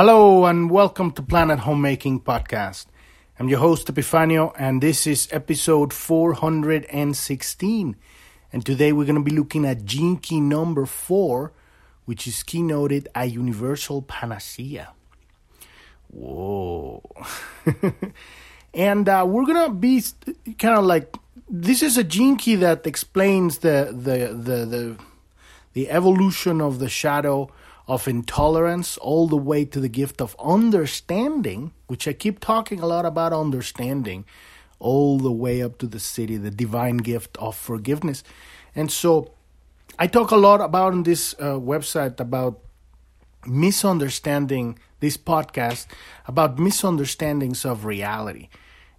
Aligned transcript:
Hello 0.00 0.46
and 0.46 0.70
welcome 0.70 1.12
to 1.12 1.20
Planet 1.20 1.58
Homemaking 1.58 2.20
Podcast. 2.20 2.86
I'm 3.38 3.50
your 3.50 3.58
host 3.58 3.86
Epifanio 3.86 4.54
and 4.58 4.80
this 4.80 5.06
is 5.06 5.28
episode 5.30 5.92
416. 5.92 7.96
And 8.50 8.64
today 8.64 8.92
we're 8.92 9.04
going 9.04 9.16
to 9.16 9.22
be 9.22 9.36
looking 9.36 9.66
at 9.66 9.84
gene 9.84 10.16
key 10.16 10.40
number 10.40 10.86
4, 10.86 11.52
which 12.06 12.26
is 12.26 12.36
keynoted 12.36 13.08
a 13.14 13.26
universal 13.26 14.00
panacea. 14.00 14.94
Whoa. 16.08 17.02
and 18.72 19.06
uh, 19.06 19.26
we're 19.28 19.44
going 19.44 19.68
to 19.68 19.74
be 19.74 20.02
kind 20.58 20.78
of 20.78 20.86
like 20.86 21.14
this 21.46 21.82
is 21.82 21.98
a 21.98 22.04
gene 22.04 22.38
key 22.38 22.54
that 22.54 22.86
explains 22.86 23.58
the 23.58 23.92
the 23.92 24.32
the 24.32 24.64
the, 24.64 24.96
the 25.74 25.90
evolution 25.90 26.62
of 26.62 26.78
the 26.78 26.88
shadow 26.88 27.50
of 27.90 28.06
intolerance 28.06 28.96
all 28.98 29.26
the 29.26 29.36
way 29.36 29.64
to 29.64 29.80
the 29.80 29.88
gift 29.88 30.20
of 30.20 30.36
understanding, 30.38 31.72
which 31.88 32.06
I 32.06 32.12
keep 32.12 32.38
talking 32.38 32.78
a 32.78 32.86
lot 32.86 33.04
about 33.04 33.32
understanding, 33.32 34.24
all 34.78 35.18
the 35.18 35.32
way 35.32 35.60
up 35.60 35.78
to 35.78 35.88
the 35.88 35.98
siddhi, 35.98 36.40
the 36.40 36.52
divine 36.52 36.98
gift 36.98 37.36
of 37.38 37.56
forgiveness. 37.56 38.22
And 38.76 38.92
so 38.92 39.32
I 39.98 40.06
talk 40.06 40.30
a 40.30 40.36
lot 40.36 40.60
about 40.60 40.92
in 40.92 41.02
this 41.02 41.34
uh, 41.40 41.58
website 41.58 42.20
about 42.20 42.60
misunderstanding 43.44 44.78
this 45.00 45.16
podcast 45.16 45.86
about 46.26 46.60
misunderstandings 46.60 47.64
of 47.64 47.84
reality 47.84 48.50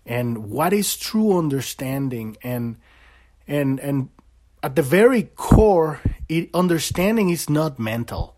and 0.05 0.50
what 0.50 0.73
is 0.73 0.98
true 0.98 1.38
understanding 1.38 2.36
and 2.44 2.76
and 3.48 3.80
and 3.80 4.09
at 4.64 4.76
the 4.76 4.81
very 4.81 5.23
core 5.36 6.02
it, 6.28 6.50
understanding 6.55 7.30
is 7.30 7.52
not 7.52 7.78
mental 7.78 8.36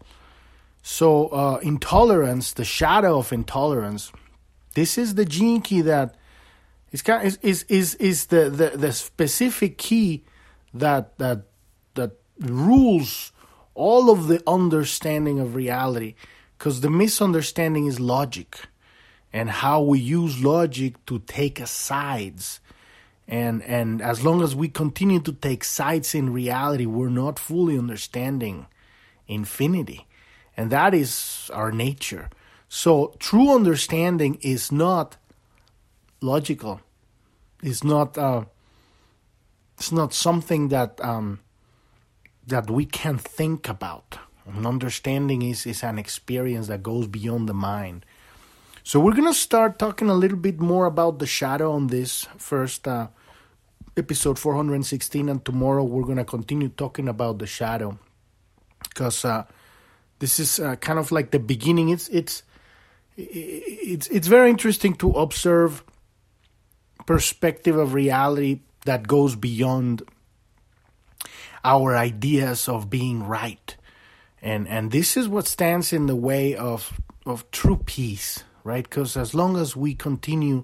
so 0.83 1.27
uh, 1.29 1.59
intolerance, 1.63 2.51
the 2.51 2.65
shadow 2.65 3.17
of 3.17 3.31
intolerance, 3.31 4.11
this 4.75 4.97
is 4.97 5.15
the 5.15 5.23
gene 5.23 5.61
key 5.61 5.79
that 5.81 6.15
is 6.91 7.01
kind 7.01 7.25
of, 7.25 7.37
is 7.41 7.63
is 7.63 7.95
is 7.95 8.25
the, 8.27 8.49
the 8.49 8.77
the 8.77 8.91
specific 8.91 9.77
key 9.77 10.25
that 10.73 11.17
that 11.19 11.43
that 11.93 12.11
rules 12.37 13.31
all 13.73 14.09
of 14.09 14.27
the 14.27 14.43
understanding 14.45 15.39
of 15.39 15.55
reality. 15.55 16.15
Because 16.57 16.81
the 16.81 16.89
misunderstanding 16.89 17.87
is 17.87 17.99
logic 17.99 18.59
and 19.31 19.49
how 19.49 19.81
we 19.81 19.99
use 19.99 20.43
logic 20.43 21.03
to 21.05 21.19
take 21.19 21.65
sides. 21.65 22.59
And 23.25 23.63
and 23.63 24.01
as 24.01 24.25
long 24.25 24.41
as 24.41 24.53
we 24.53 24.67
continue 24.67 25.21
to 25.21 25.31
take 25.31 25.63
sides 25.63 26.13
in 26.13 26.33
reality 26.33 26.85
we're 26.85 27.07
not 27.07 27.39
fully 27.39 27.77
understanding 27.77 28.67
infinity 29.29 30.07
and 30.55 30.71
that 30.71 30.93
is 30.93 31.49
our 31.53 31.71
nature. 31.71 32.29
So 32.69 33.13
true 33.19 33.53
understanding 33.53 34.39
is 34.41 34.71
not 34.71 35.17
logical. 36.21 36.81
It's 37.61 37.83
not. 37.83 38.17
Uh, 38.17 38.45
it's 39.77 39.91
not 39.91 40.13
something 40.13 40.69
that 40.69 40.99
um, 41.03 41.39
that 42.47 42.69
we 42.69 42.85
can 42.85 43.17
think 43.17 43.69
about. 43.69 44.17
An 44.45 44.65
understanding 44.65 45.41
is 45.41 45.65
is 45.65 45.83
an 45.83 45.97
experience 45.97 46.67
that 46.67 46.83
goes 46.83 47.07
beyond 47.07 47.47
the 47.47 47.53
mind. 47.53 48.05
So 48.83 48.99
we're 48.99 49.13
gonna 49.13 49.33
start 49.33 49.79
talking 49.79 50.09
a 50.09 50.13
little 50.13 50.37
bit 50.37 50.59
more 50.59 50.85
about 50.85 51.19
the 51.19 51.25
shadow 51.25 51.71
on 51.71 51.87
this 51.87 52.27
first 52.37 52.87
uh, 52.87 53.07
episode 53.95 54.37
416, 54.37 55.29
and 55.29 55.45
tomorrow 55.45 55.83
we're 55.83 56.05
gonna 56.05 56.25
continue 56.25 56.69
talking 56.69 57.07
about 57.07 57.39
the 57.39 57.47
shadow 57.47 57.97
because. 58.89 59.25
Uh, 59.25 59.45
this 60.23 60.39
is 60.39 60.57
uh, 60.57 60.77
kind 60.77 60.99
of 60.99 61.11
like 61.11 61.31
the 61.31 61.39
beginning. 61.39 61.89
It's 61.89 62.07
it's 62.07 62.43
it's 63.17 64.07
it's 64.07 64.27
very 64.27 64.49
interesting 64.49 64.95
to 64.95 65.11
observe 65.11 65.83
perspective 67.05 67.75
of 67.75 67.93
reality 67.93 68.61
that 68.85 69.05
goes 69.05 69.35
beyond 69.35 70.01
our 71.65 71.97
ideas 71.97 72.69
of 72.69 72.89
being 72.89 73.27
right 73.27 73.75
and 74.41 74.65
and 74.69 74.91
this 74.91 75.17
is 75.17 75.27
what 75.27 75.45
stands 75.45 75.91
in 75.91 76.05
the 76.05 76.15
way 76.15 76.55
of 76.55 77.01
of 77.25 77.49
true 77.51 77.81
peace 77.85 78.45
right 78.63 78.85
because 78.85 79.17
as 79.17 79.33
long 79.33 79.57
as 79.57 79.75
we 79.75 79.93
continue 79.93 80.63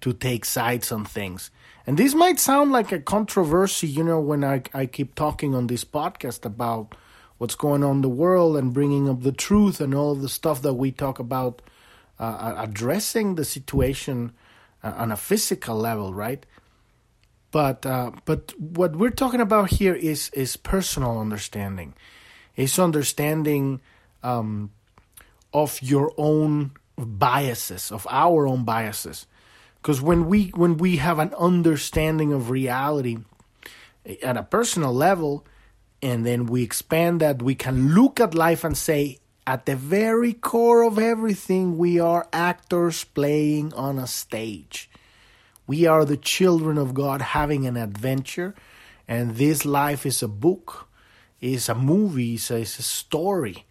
to 0.00 0.12
take 0.12 0.44
sides 0.44 0.92
on 0.92 1.04
things 1.04 1.50
and 1.86 1.98
this 1.98 2.14
might 2.14 2.38
sound 2.38 2.70
like 2.70 2.92
a 2.92 3.00
controversy 3.00 3.88
you 3.88 4.04
know 4.04 4.20
when 4.20 4.44
i 4.44 4.62
i 4.72 4.86
keep 4.86 5.16
talking 5.16 5.54
on 5.54 5.66
this 5.66 5.84
podcast 5.84 6.44
about 6.44 6.94
what's 7.42 7.56
going 7.56 7.82
on 7.82 7.96
in 7.96 8.02
the 8.02 8.08
world 8.08 8.56
and 8.56 8.72
bringing 8.72 9.08
up 9.08 9.22
the 9.22 9.32
truth 9.32 9.80
and 9.80 9.96
all 9.96 10.14
the 10.14 10.28
stuff 10.28 10.62
that 10.62 10.74
we 10.74 10.92
talk 10.92 11.18
about 11.18 11.60
uh, 12.20 12.54
addressing 12.56 13.34
the 13.34 13.44
situation 13.44 14.30
uh, 14.84 14.92
on 14.96 15.10
a 15.10 15.16
physical 15.16 15.74
level, 15.74 16.14
right? 16.14 16.46
But 17.50 17.84
uh, 17.84 18.12
but 18.26 18.54
what 18.60 18.94
we're 18.94 19.10
talking 19.10 19.40
about 19.40 19.70
here 19.70 19.92
is 19.92 20.30
is 20.30 20.56
personal 20.56 21.18
understanding, 21.18 21.94
is 22.54 22.78
understanding 22.78 23.80
um, 24.22 24.70
of 25.52 25.82
your 25.82 26.14
own 26.16 26.70
biases, 26.96 27.90
of 27.90 28.06
our 28.08 28.46
own 28.46 28.62
biases, 28.62 29.26
because 29.82 30.00
when 30.00 30.28
we 30.28 30.50
when 30.50 30.76
we 30.76 30.98
have 30.98 31.18
an 31.18 31.34
understanding 31.34 32.32
of 32.32 32.50
reality 32.50 33.18
at 34.22 34.36
a 34.36 34.44
personal 34.44 34.94
level, 34.94 35.44
and 36.02 36.26
then 36.26 36.46
we 36.46 36.64
expand 36.64 37.20
that, 37.20 37.40
we 37.40 37.54
can 37.54 37.94
look 37.94 38.18
at 38.18 38.34
life 38.34 38.64
and 38.64 38.76
say, 38.76 39.20
at 39.46 39.66
the 39.66 39.76
very 39.76 40.32
core 40.32 40.82
of 40.82 40.98
everything, 40.98 41.78
we 41.78 42.00
are 42.00 42.28
actors 42.32 43.04
playing 43.04 43.72
on 43.74 43.98
a 43.98 44.06
stage. 44.06 44.90
We 45.66 45.86
are 45.86 46.04
the 46.04 46.16
children 46.16 46.76
of 46.76 46.92
God 46.92 47.22
having 47.22 47.66
an 47.66 47.76
adventure, 47.76 48.54
and 49.06 49.36
this 49.36 49.64
life 49.64 50.04
is 50.04 50.22
a 50.22 50.28
book, 50.28 50.88
is 51.40 51.68
a 51.68 51.74
movie, 51.74 52.34
is 52.34 52.50
a, 52.50 52.62
a 52.62 52.66
story, 52.66 53.64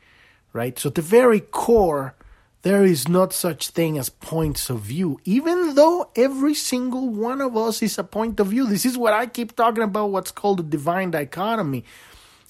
right? 0.54 0.80
So, 0.80 0.88
at 0.90 0.96
the 0.96 1.02
very 1.02 1.42
core, 1.42 2.16
there 2.64 2.86
is 2.86 3.08
not 3.08 3.34
such 3.34 3.70
thing 3.70 3.98
as 3.98 4.10
points 4.10 4.70
of 4.70 4.82
view, 4.82 5.20
even 5.26 5.76
though 5.76 6.12
every 6.16 6.54
single 6.54 7.10
one 7.10 7.42
of 7.42 7.58
us 7.58 7.82
is 7.82 7.98
a 7.98 8.04
point 8.04 8.40
of 8.40 8.48
view. 8.48 8.68
This 8.68 8.86
is 8.86 8.98
what 8.98 9.14
I 9.14 9.26
keep 9.26 9.56
talking 9.56 9.84
about, 9.84 10.12
what's 10.12 10.32
called 10.32 10.60
the 10.60 10.64
divine 10.64 11.12
dichotomy 11.12 11.84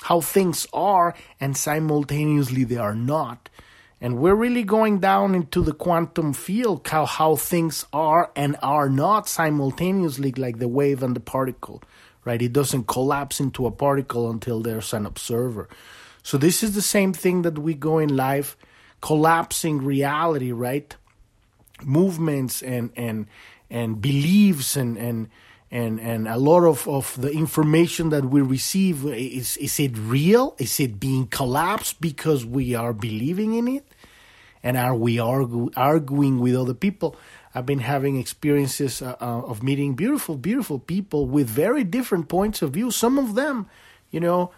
how 0.01 0.21
things 0.21 0.67
are 0.73 1.15
and 1.39 1.55
simultaneously 1.55 2.63
they 2.63 2.77
are 2.77 2.95
not. 2.95 3.49
And 4.03 4.17
we're 4.17 4.35
really 4.35 4.63
going 4.63 4.99
down 4.99 5.35
into 5.35 5.61
the 5.61 5.73
quantum 5.73 6.33
field, 6.33 6.87
how, 6.87 7.05
how 7.05 7.35
things 7.35 7.85
are 7.93 8.31
and 8.35 8.57
are 8.63 8.89
not 8.89 9.29
simultaneously, 9.29 10.31
like 10.31 10.57
the 10.57 10.67
wave 10.67 11.03
and 11.03 11.15
the 11.15 11.19
particle, 11.19 11.83
right? 12.25 12.41
It 12.41 12.51
doesn't 12.51 12.87
collapse 12.87 13.39
into 13.39 13.67
a 13.67 13.71
particle 13.71 14.31
until 14.31 14.61
there's 14.61 14.91
an 14.91 15.05
observer. 15.05 15.69
So, 16.23 16.37
this 16.37 16.63
is 16.63 16.73
the 16.73 16.81
same 16.81 17.13
thing 17.13 17.43
that 17.43 17.59
we 17.59 17.75
go 17.75 17.99
in 17.99 18.15
life, 18.15 18.57
collapsing 19.01 19.83
reality, 19.83 20.51
right? 20.51 20.95
Movements 21.83 22.63
and, 22.63 22.91
and, 22.95 23.27
and 23.69 24.01
beliefs 24.01 24.75
and, 24.75 24.97
and, 24.97 25.29
and 25.71 25.99
and 26.01 26.27
a 26.27 26.37
lot 26.37 26.65
of, 26.65 26.87
of 26.87 27.19
the 27.19 27.31
information 27.31 28.09
that 28.09 28.25
we 28.25 28.41
receive 28.41 29.05
is 29.05 29.55
is 29.57 29.79
it 29.79 29.97
real? 29.97 30.53
Is 30.59 30.79
it 30.79 30.99
being 30.99 31.27
collapsed 31.27 32.01
because 32.01 32.45
we 32.45 32.75
are 32.75 32.93
believing 32.93 33.53
in 33.53 33.67
it? 33.67 33.87
And 34.63 34.77
are 34.77 34.93
we 34.95 35.17
argue, 35.17 35.71
arguing 35.75 36.39
with 36.39 36.55
other 36.55 36.75
people? 36.75 37.15
I've 37.55 37.65
been 37.65 37.79
having 37.79 38.19
experiences 38.19 39.01
uh, 39.01 39.15
uh, 39.19 39.41
of 39.41 39.63
meeting 39.63 39.95
beautiful 39.95 40.35
beautiful 40.35 40.77
people 40.77 41.25
with 41.25 41.47
very 41.47 41.85
different 41.85 42.27
points 42.27 42.61
of 42.61 42.71
view. 42.71 42.91
Some 42.91 43.17
of 43.17 43.35
them 43.35 43.67
you 44.11 44.19
know 44.19 44.51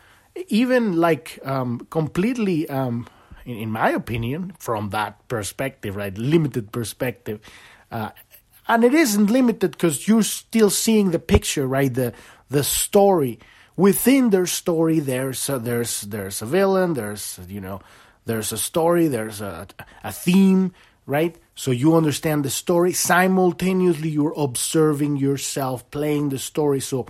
even 0.48 0.98
like 0.98 1.40
um, 1.44 1.86
completely 1.92 2.68
um, 2.70 3.08
in, 3.46 3.58
in, 3.58 3.70
my 3.70 3.90
opinion 3.90 4.54
from 4.58 4.90
that 4.90 5.28
perspective 5.28 5.96
right 5.96 6.18
limited 6.18 6.72
perspective 6.72 7.40
uh, 7.92 8.10
and 8.68 8.84
it 8.84 8.94
isn't 8.94 9.30
limited 9.30 9.72
because 9.72 10.08
you're 10.08 10.24
still 10.24 10.70
seeing 10.70 11.12
the 11.12 11.20
picture, 11.20 11.68
right? 11.68 11.94
The 11.94 12.14
the 12.50 12.64
story 12.64 13.40
within 13.76 14.30
their 14.30 14.46
story. 14.46 15.00
There's 15.00 15.50
a, 15.50 15.60
there's 15.60 16.02
there's 16.02 16.42
a 16.42 16.46
villain. 16.46 16.94
There's 16.94 17.40
you 17.48 17.62
know 17.62 17.82
there's 18.26 18.52
a 18.52 18.58
story. 18.58 19.08
There's 19.08 19.42
a 19.42 19.68
a 20.04 20.12
theme, 20.12 20.74
right? 21.06 21.36
So 21.56 21.72
you 21.72 21.96
understand 21.96 22.46
the 22.46 22.50
story. 22.50 22.94
Simultaneously, 22.94 24.10
you're 24.10 24.34
observing 24.36 25.18
yourself 25.18 25.90
playing 25.92 26.30
the 26.30 26.40
story. 26.40 26.80
So 26.80 27.08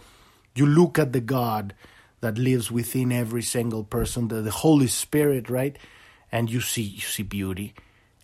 you 0.55 0.65
look 0.65 0.99
at 0.99 1.13
the 1.13 1.21
God 1.21 1.73
that 2.21 2.37
lives 2.37 2.71
within 2.71 3.11
every 3.11 3.41
single 3.41 3.83
person, 3.83 4.29
the, 4.29 4.41
the 4.41 4.51
Holy 4.51 4.87
Spirit, 4.87 5.49
right? 5.49 5.77
And 6.31 6.49
you 6.49 6.61
see 6.61 6.81
you 6.81 7.01
see 7.01 7.23
beauty 7.23 7.73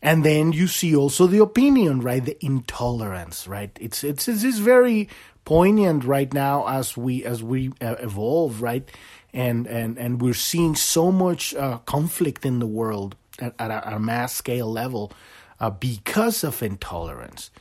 and 0.01 0.23
then 0.23 0.51
you 0.51 0.67
see 0.67 0.95
also 0.95 1.27
the 1.27 1.41
opinion 1.41 1.99
right 2.01 2.25
the 2.25 2.45
intolerance 2.45 3.47
right 3.47 3.77
it's 3.81 4.03
it's 4.03 4.27
it's 4.27 4.59
very 4.59 5.09
poignant 5.45 6.03
right 6.03 6.33
now 6.33 6.67
as 6.67 6.95
we 6.95 7.23
as 7.25 7.43
we 7.43 7.71
uh, 7.81 7.95
evolve 7.99 8.61
right 8.61 8.89
and 9.33 9.67
and 9.67 9.97
and 9.97 10.21
we're 10.21 10.33
seeing 10.33 10.75
so 10.75 11.11
much 11.11 11.53
uh, 11.55 11.77
conflict 11.79 12.45
in 12.45 12.59
the 12.59 12.67
world 12.67 13.15
at, 13.39 13.53
at, 13.59 13.71
a, 13.71 13.95
a 13.95 13.99
mass 13.99 14.33
scale 14.33 14.71
level 14.71 15.11
uh, 15.59 15.69
because 15.69 16.43
of 16.43 16.61
intolerance 16.63 17.51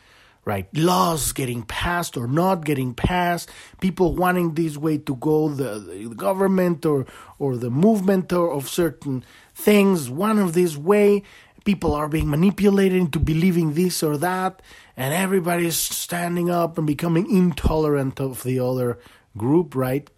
right? 0.49 0.67
Laws 0.75 1.32
getting 1.32 1.62
passed 1.62 2.17
or 2.17 2.26
not 2.26 2.64
getting 2.64 2.94
passed, 2.94 3.50
people 3.82 4.17
wanting 4.17 4.55
this 4.55 4.79
way 4.79 4.96
to 4.96 5.14
go, 5.17 5.50
the, 5.50 5.79
the 5.79 6.14
government 6.14 6.87
or 6.87 7.05
or 7.38 7.58
the 7.58 7.69
movement 7.69 8.32
or, 8.32 8.50
of 8.50 8.67
certain 8.67 9.23
things 9.55 10.08
one 10.08 10.38
of 10.38 10.55
this 10.55 10.75
way. 10.75 11.23
People 11.69 11.93
are 11.93 12.09
being 12.09 12.31
manipulated 12.31 12.97
into 12.97 13.19
believing 13.20 13.75
this 13.75 14.03
or 14.03 14.17
that, 14.17 14.62
and 14.97 15.12
everybody's 15.12 15.76
standing 15.76 16.49
up 16.49 16.79
and 16.79 16.87
becoming 16.87 17.31
intolerant 17.31 18.20
of 18.20 18.43
the 18.43 18.59
other 18.59 18.99
group, 19.37 19.76
right? 19.76 20.09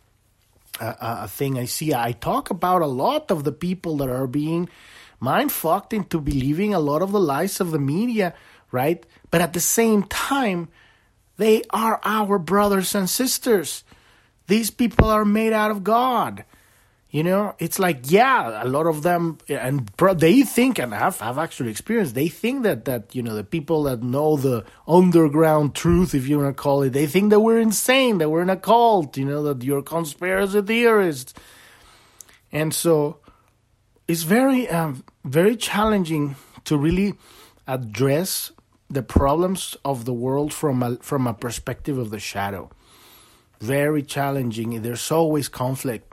Uh, 0.78 0.94
a 1.26 1.28
thing 1.28 1.58
I 1.58 1.64
see. 1.66 1.92
I 1.92 2.12
talk 2.12 2.50
about 2.50 2.82
a 2.82 2.86
lot 2.86 3.30
of 3.32 3.42
the 3.42 3.52
people 3.66 3.96
that 3.96 4.08
are 4.08 4.28
being 4.28 4.68
mind 5.18 5.50
fucked 5.50 5.92
into 5.92 6.20
believing 6.20 6.72
a 6.72 6.78
lot 6.78 7.02
of 7.02 7.10
the 7.10 7.20
lies 7.20 7.60
of 7.60 7.72
the 7.72 7.80
media 7.80 8.32
right? 8.70 9.04
But 9.30 9.40
at 9.40 9.52
the 9.52 9.60
same 9.60 10.04
time, 10.04 10.68
they 11.36 11.62
are 11.70 12.00
our 12.04 12.38
brothers 12.38 12.94
and 12.94 13.08
sisters. 13.08 13.84
These 14.46 14.70
people 14.70 15.08
are 15.08 15.24
made 15.24 15.52
out 15.52 15.70
of 15.70 15.84
God. 15.84 16.44
You 17.12 17.24
know, 17.24 17.56
it's 17.58 17.80
like, 17.80 18.02
yeah, 18.04 18.62
a 18.62 18.68
lot 18.68 18.86
of 18.86 19.02
them, 19.02 19.38
and 19.48 19.88
they 20.14 20.42
think, 20.42 20.78
and 20.78 20.94
I've, 20.94 21.20
I've 21.20 21.38
actually 21.38 21.70
experienced, 21.70 22.14
they 22.14 22.28
think 22.28 22.62
that, 22.62 22.84
that, 22.84 23.16
you 23.16 23.22
know, 23.24 23.34
the 23.34 23.42
people 23.42 23.82
that 23.84 24.00
know 24.00 24.36
the 24.36 24.64
underground 24.86 25.74
truth, 25.74 26.14
if 26.14 26.28
you 26.28 26.38
want 26.38 26.56
to 26.56 26.62
call 26.62 26.82
it, 26.82 26.90
they 26.90 27.08
think 27.08 27.30
that 27.30 27.40
we're 27.40 27.58
insane, 27.58 28.18
that 28.18 28.30
we're 28.30 28.42
in 28.42 28.50
a 28.50 28.56
cult, 28.56 29.16
you 29.16 29.24
know, 29.24 29.42
that 29.42 29.64
you're 29.64 29.82
conspiracy 29.82 30.62
theorists. 30.62 31.34
And 32.52 32.72
so 32.72 33.18
it's 34.06 34.22
very, 34.22 34.68
um, 34.68 35.02
very 35.24 35.56
challenging 35.56 36.36
to 36.62 36.78
really 36.78 37.14
address 37.66 38.52
the 38.88 39.02
problems 39.02 39.76
of 39.84 40.04
the 40.04 40.14
world 40.14 40.52
from 40.52 40.80
a, 40.80 40.96
from 40.98 41.26
a 41.26 41.34
perspective 41.34 41.98
of 41.98 42.10
the 42.10 42.20
shadow. 42.20 42.70
Very 43.60 44.04
challenging. 44.04 44.80
There's 44.82 45.10
always 45.10 45.48
conflict. 45.48 46.09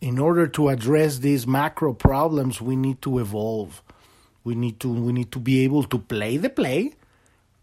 In 0.00 0.18
order 0.18 0.46
to 0.48 0.68
address 0.68 1.18
these 1.18 1.46
macro 1.46 1.92
problems, 1.92 2.60
we 2.60 2.76
need 2.76 3.02
to 3.02 3.18
evolve. 3.18 3.82
We 4.44 4.54
need 4.54 4.80
to 4.80 4.92
we 4.92 5.12
need 5.12 5.32
to 5.32 5.38
be 5.38 5.64
able 5.64 5.84
to 5.84 5.98
play 5.98 6.36
the 6.36 6.50
play 6.50 6.94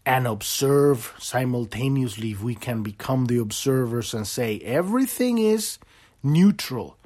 and 0.06 0.26
observe 0.26 1.14
simultaneously 1.18 2.32
if 2.32 2.42
we 2.42 2.54
can 2.54 2.82
become 2.82 3.26
the 3.26 3.38
observers 3.38 4.14
and 4.14 4.26
say 4.26 4.58
everything 4.60 5.38
is 5.38 5.78
neutral 6.22 6.96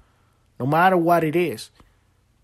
no 0.60 0.66
matter 0.66 0.96
what 0.96 1.24
it 1.24 1.34
is 1.34 1.70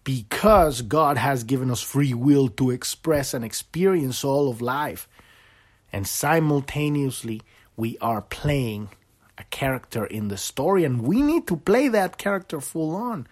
because 0.05 0.83
God 0.83 1.19
has 1.19 1.45
given 1.45 1.71
us 1.71 1.81
free 1.81 2.15
will 2.15 2.49
to 2.49 2.71
express 2.71 3.35
and 3.35 3.45
experience 3.45 4.25
all 4.25 4.49
of 4.49 4.61
life. 4.61 5.09
And 5.93 6.07
simultaneously, 6.07 7.43
we 7.77 7.99
are 7.99 8.23
playing 8.23 8.91
a 9.41 9.45
character 9.51 10.05
in 10.05 10.29
the 10.29 10.37
story, 10.37 10.85
and 10.85 11.03
we 11.03 11.23
need 11.23 11.47
to 11.49 11.57
play 11.57 11.89
that 11.89 12.19
character 12.19 12.61
full 12.61 12.95
on. 12.95 13.27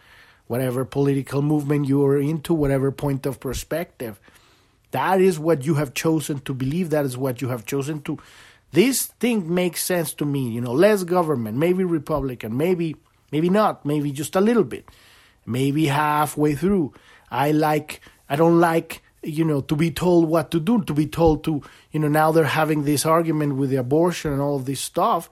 Whatever 0.46 0.84
political 0.84 1.42
movement 1.42 1.86
you 1.86 2.02
are 2.04 2.18
into, 2.18 2.54
whatever 2.54 2.90
point 2.90 3.26
of 3.26 3.38
perspective, 3.38 4.18
that 4.92 5.20
is 5.20 5.38
what 5.38 5.66
you 5.66 5.74
have 5.74 5.92
chosen 5.92 6.40
to 6.40 6.54
believe, 6.54 6.90
that 6.90 7.04
is 7.04 7.18
what 7.18 7.42
you 7.42 7.48
have 7.48 7.66
chosen 7.66 8.00
to. 8.02 8.18
This 8.72 9.06
thing 9.20 9.54
makes 9.54 9.82
sense 9.82 10.14
to 10.14 10.24
me, 10.24 10.48
you 10.48 10.60
know, 10.60 10.72
less 10.72 11.04
government, 11.04 11.58
maybe 11.58 11.84
Republican, 11.84 12.56
maybe 12.56 12.96
maybe 13.30 13.50
not, 13.50 13.84
maybe 13.84 14.10
just 14.10 14.34
a 14.36 14.40
little 14.40 14.64
bit 14.64 14.88
maybe 15.48 15.86
halfway 15.86 16.54
through. 16.54 16.92
I 17.30 17.50
like, 17.50 18.00
I 18.28 18.36
don't 18.36 18.60
like, 18.60 19.02
you 19.22 19.44
know, 19.44 19.62
to 19.62 19.74
be 19.74 19.90
told 19.90 20.28
what 20.28 20.50
to 20.52 20.60
do, 20.60 20.82
to 20.84 20.94
be 20.94 21.06
told 21.06 21.42
to, 21.44 21.62
you 21.90 22.00
know, 22.00 22.08
now 22.08 22.30
they're 22.30 22.44
having 22.44 22.84
this 22.84 23.04
argument 23.04 23.56
with 23.56 23.70
the 23.70 23.76
abortion 23.76 24.32
and 24.32 24.40
all 24.40 24.56
of 24.56 24.66
this 24.66 24.80
stuff. 24.80 25.28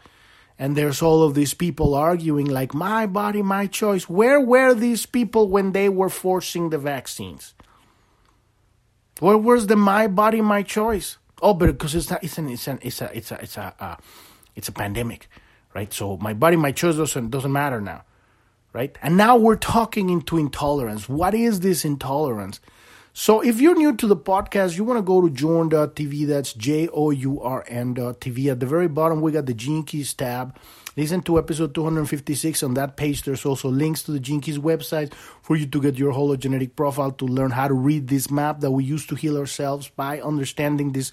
And 0.59 0.75
there's 0.75 1.03
all 1.03 1.23
of 1.23 1.35
these 1.35 1.53
people 1.53 1.95
arguing, 1.95 2.47
like, 2.47 2.73
my 2.73 3.07
body, 3.07 3.43
my 3.43 3.67
choice. 3.67 4.09
Where 4.09 4.41
were 4.41 4.73
these 4.73 5.05
people 5.05 5.49
when 5.49 5.73
they 5.73 5.89
were 5.89 6.09
forcing 6.09 6.71
the 6.71 6.79
vaccines? 6.79 7.55
Where 9.21 9.37
was 9.37 9.67
the 9.67 9.77
my 9.77 10.07
body, 10.07 10.41
my 10.41 10.63
choice? 10.63 11.19
Oh, 11.43 11.53
but 11.53 11.67
because 11.67 11.95
it's 11.95 12.11
it's 12.11 12.39
an, 12.39 12.49
it's 12.49 12.67
an, 12.69 12.79
it's 12.83 13.01
a, 13.03 13.17
it's 13.17 13.31
a, 13.31 13.43
it's 13.43 13.57
a, 13.59 13.75
uh, 13.79 13.97
it's 14.55 14.69
a 14.69 14.73
pandemic, 14.73 15.29
right? 15.75 15.93
So 15.93 16.17
my 16.17 16.33
body, 16.33 16.57
my 16.57 16.73
choice 16.73 16.97
doesn't 16.97 17.31
doesn't 17.31 17.53
matter 17.53 17.81
now 17.81 18.05
right? 18.77 18.99
And 19.03 19.17
now 19.17 19.39
we're 19.39 19.57
talking 19.57 20.11
into 20.11 20.37
intolerance. 20.37 21.09
What 21.09 21.35
is 21.35 21.61
this 21.61 21.83
intolerance? 21.83 22.61
So 23.19 23.41
if 23.41 23.63
you're 23.63 23.75
new 23.75 23.97
to 23.97 24.07
the 24.07 24.15
podcast, 24.15 24.77
you 24.77 24.85
want 24.85 24.99
to 24.99 25.03
go 25.03 25.23
to 25.23 25.31
journ.tv. 25.31 26.27
That's 26.27 26.53
J 26.53 26.87
O 26.93 27.09
U 27.09 27.41
R 27.41 27.65
N.tv. 27.67 28.53
At 28.53 28.61
the 28.61 28.67
very 28.67 28.89
bottom, 28.89 29.23
we 29.23 29.33
got 29.33 29.47
the 29.47 29.55
Gene 29.55 29.85
Keys 29.85 30.13
tab. 30.13 30.55
Listen 30.99 31.23
to 31.23 31.39
episode 31.39 31.75
256. 31.75 32.63
On 32.63 32.75
that 32.75 32.99
page, 32.99 33.23
there's 33.23 33.47
also 33.47 33.71
links 33.71 34.03
to 34.03 34.13
the 34.13 34.21
Gene 34.21 34.43
Keys 34.43 34.59
website 34.59 35.15
for 35.41 35.57
you 35.57 35.65
to 35.65 35.81
get 35.81 35.97
your 35.97 36.13
hologenetic 36.13 36.77
profile 36.77 37.11
to 37.13 37.25
learn 37.25 37.53
how 37.53 37.69
to 37.69 37.73
read 37.73 38.09
this 38.09 38.31
map 38.31 38.61
that 38.61 38.71
we 38.71 38.85
use 38.85 39.07
to 39.07 39.15
heal 39.15 39.39
ourselves 39.39 39.89
by 39.89 40.21
understanding 40.21 40.93
this 40.93 41.11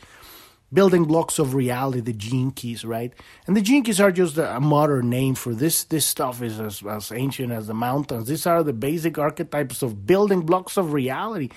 building 0.73 1.05
blocks 1.05 1.39
of 1.39 1.53
reality, 1.53 2.01
the 2.01 2.13
gene 2.13 2.51
keys, 2.51 2.83
right? 2.83 3.13
And 3.47 3.55
the 3.55 3.61
gene 3.61 3.83
keys 3.83 4.01
are 4.01 4.11
just 4.11 4.37
a 4.37 4.59
modern 4.59 5.09
name 5.09 5.35
for 5.35 5.53
this. 5.53 5.83
This 5.83 6.05
stuff 6.05 6.41
is 6.41 6.59
as, 6.59 6.83
as 6.83 7.11
ancient 7.11 7.53
as 7.53 7.67
the 7.67 7.73
mountains. 7.73 8.27
These 8.27 8.47
are 8.47 8.63
the 8.63 8.73
basic 8.73 9.17
archetypes 9.17 9.83
of 9.83 10.05
building 10.05 10.41
blocks 10.41 10.75
of 10.75 10.91
reality, 10.93 11.49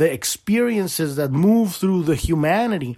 the 0.00 0.10
experiences 0.10 1.16
that 1.16 1.30
move 1.30 1.76
through 1.76 2.02
the 2.04 2.14
humanity 2.14 2.96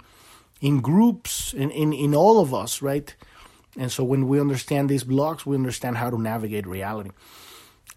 in 0.61 0.81
groups, 0.81 1.53
in, 1.53 1.69
in, 1.73 1.93
in 1.93 2.15
all 2.15 2.39
of 2.39 2.55
us, 2.55 2.81
right? 2.81 3.13
And 3.77 3.91
so 3.91 4.05
when 4.05 4.29
we 4.29 4.39
understand 4.39 4.89
these 4.89 5.03
blocks, 5.03 5.45
we 5.45 5.57
understand 5.57 5.97
how 5.97 6.11
to 6.11 6.19
navigate 6.21 6.65
reality. 6.65 7.11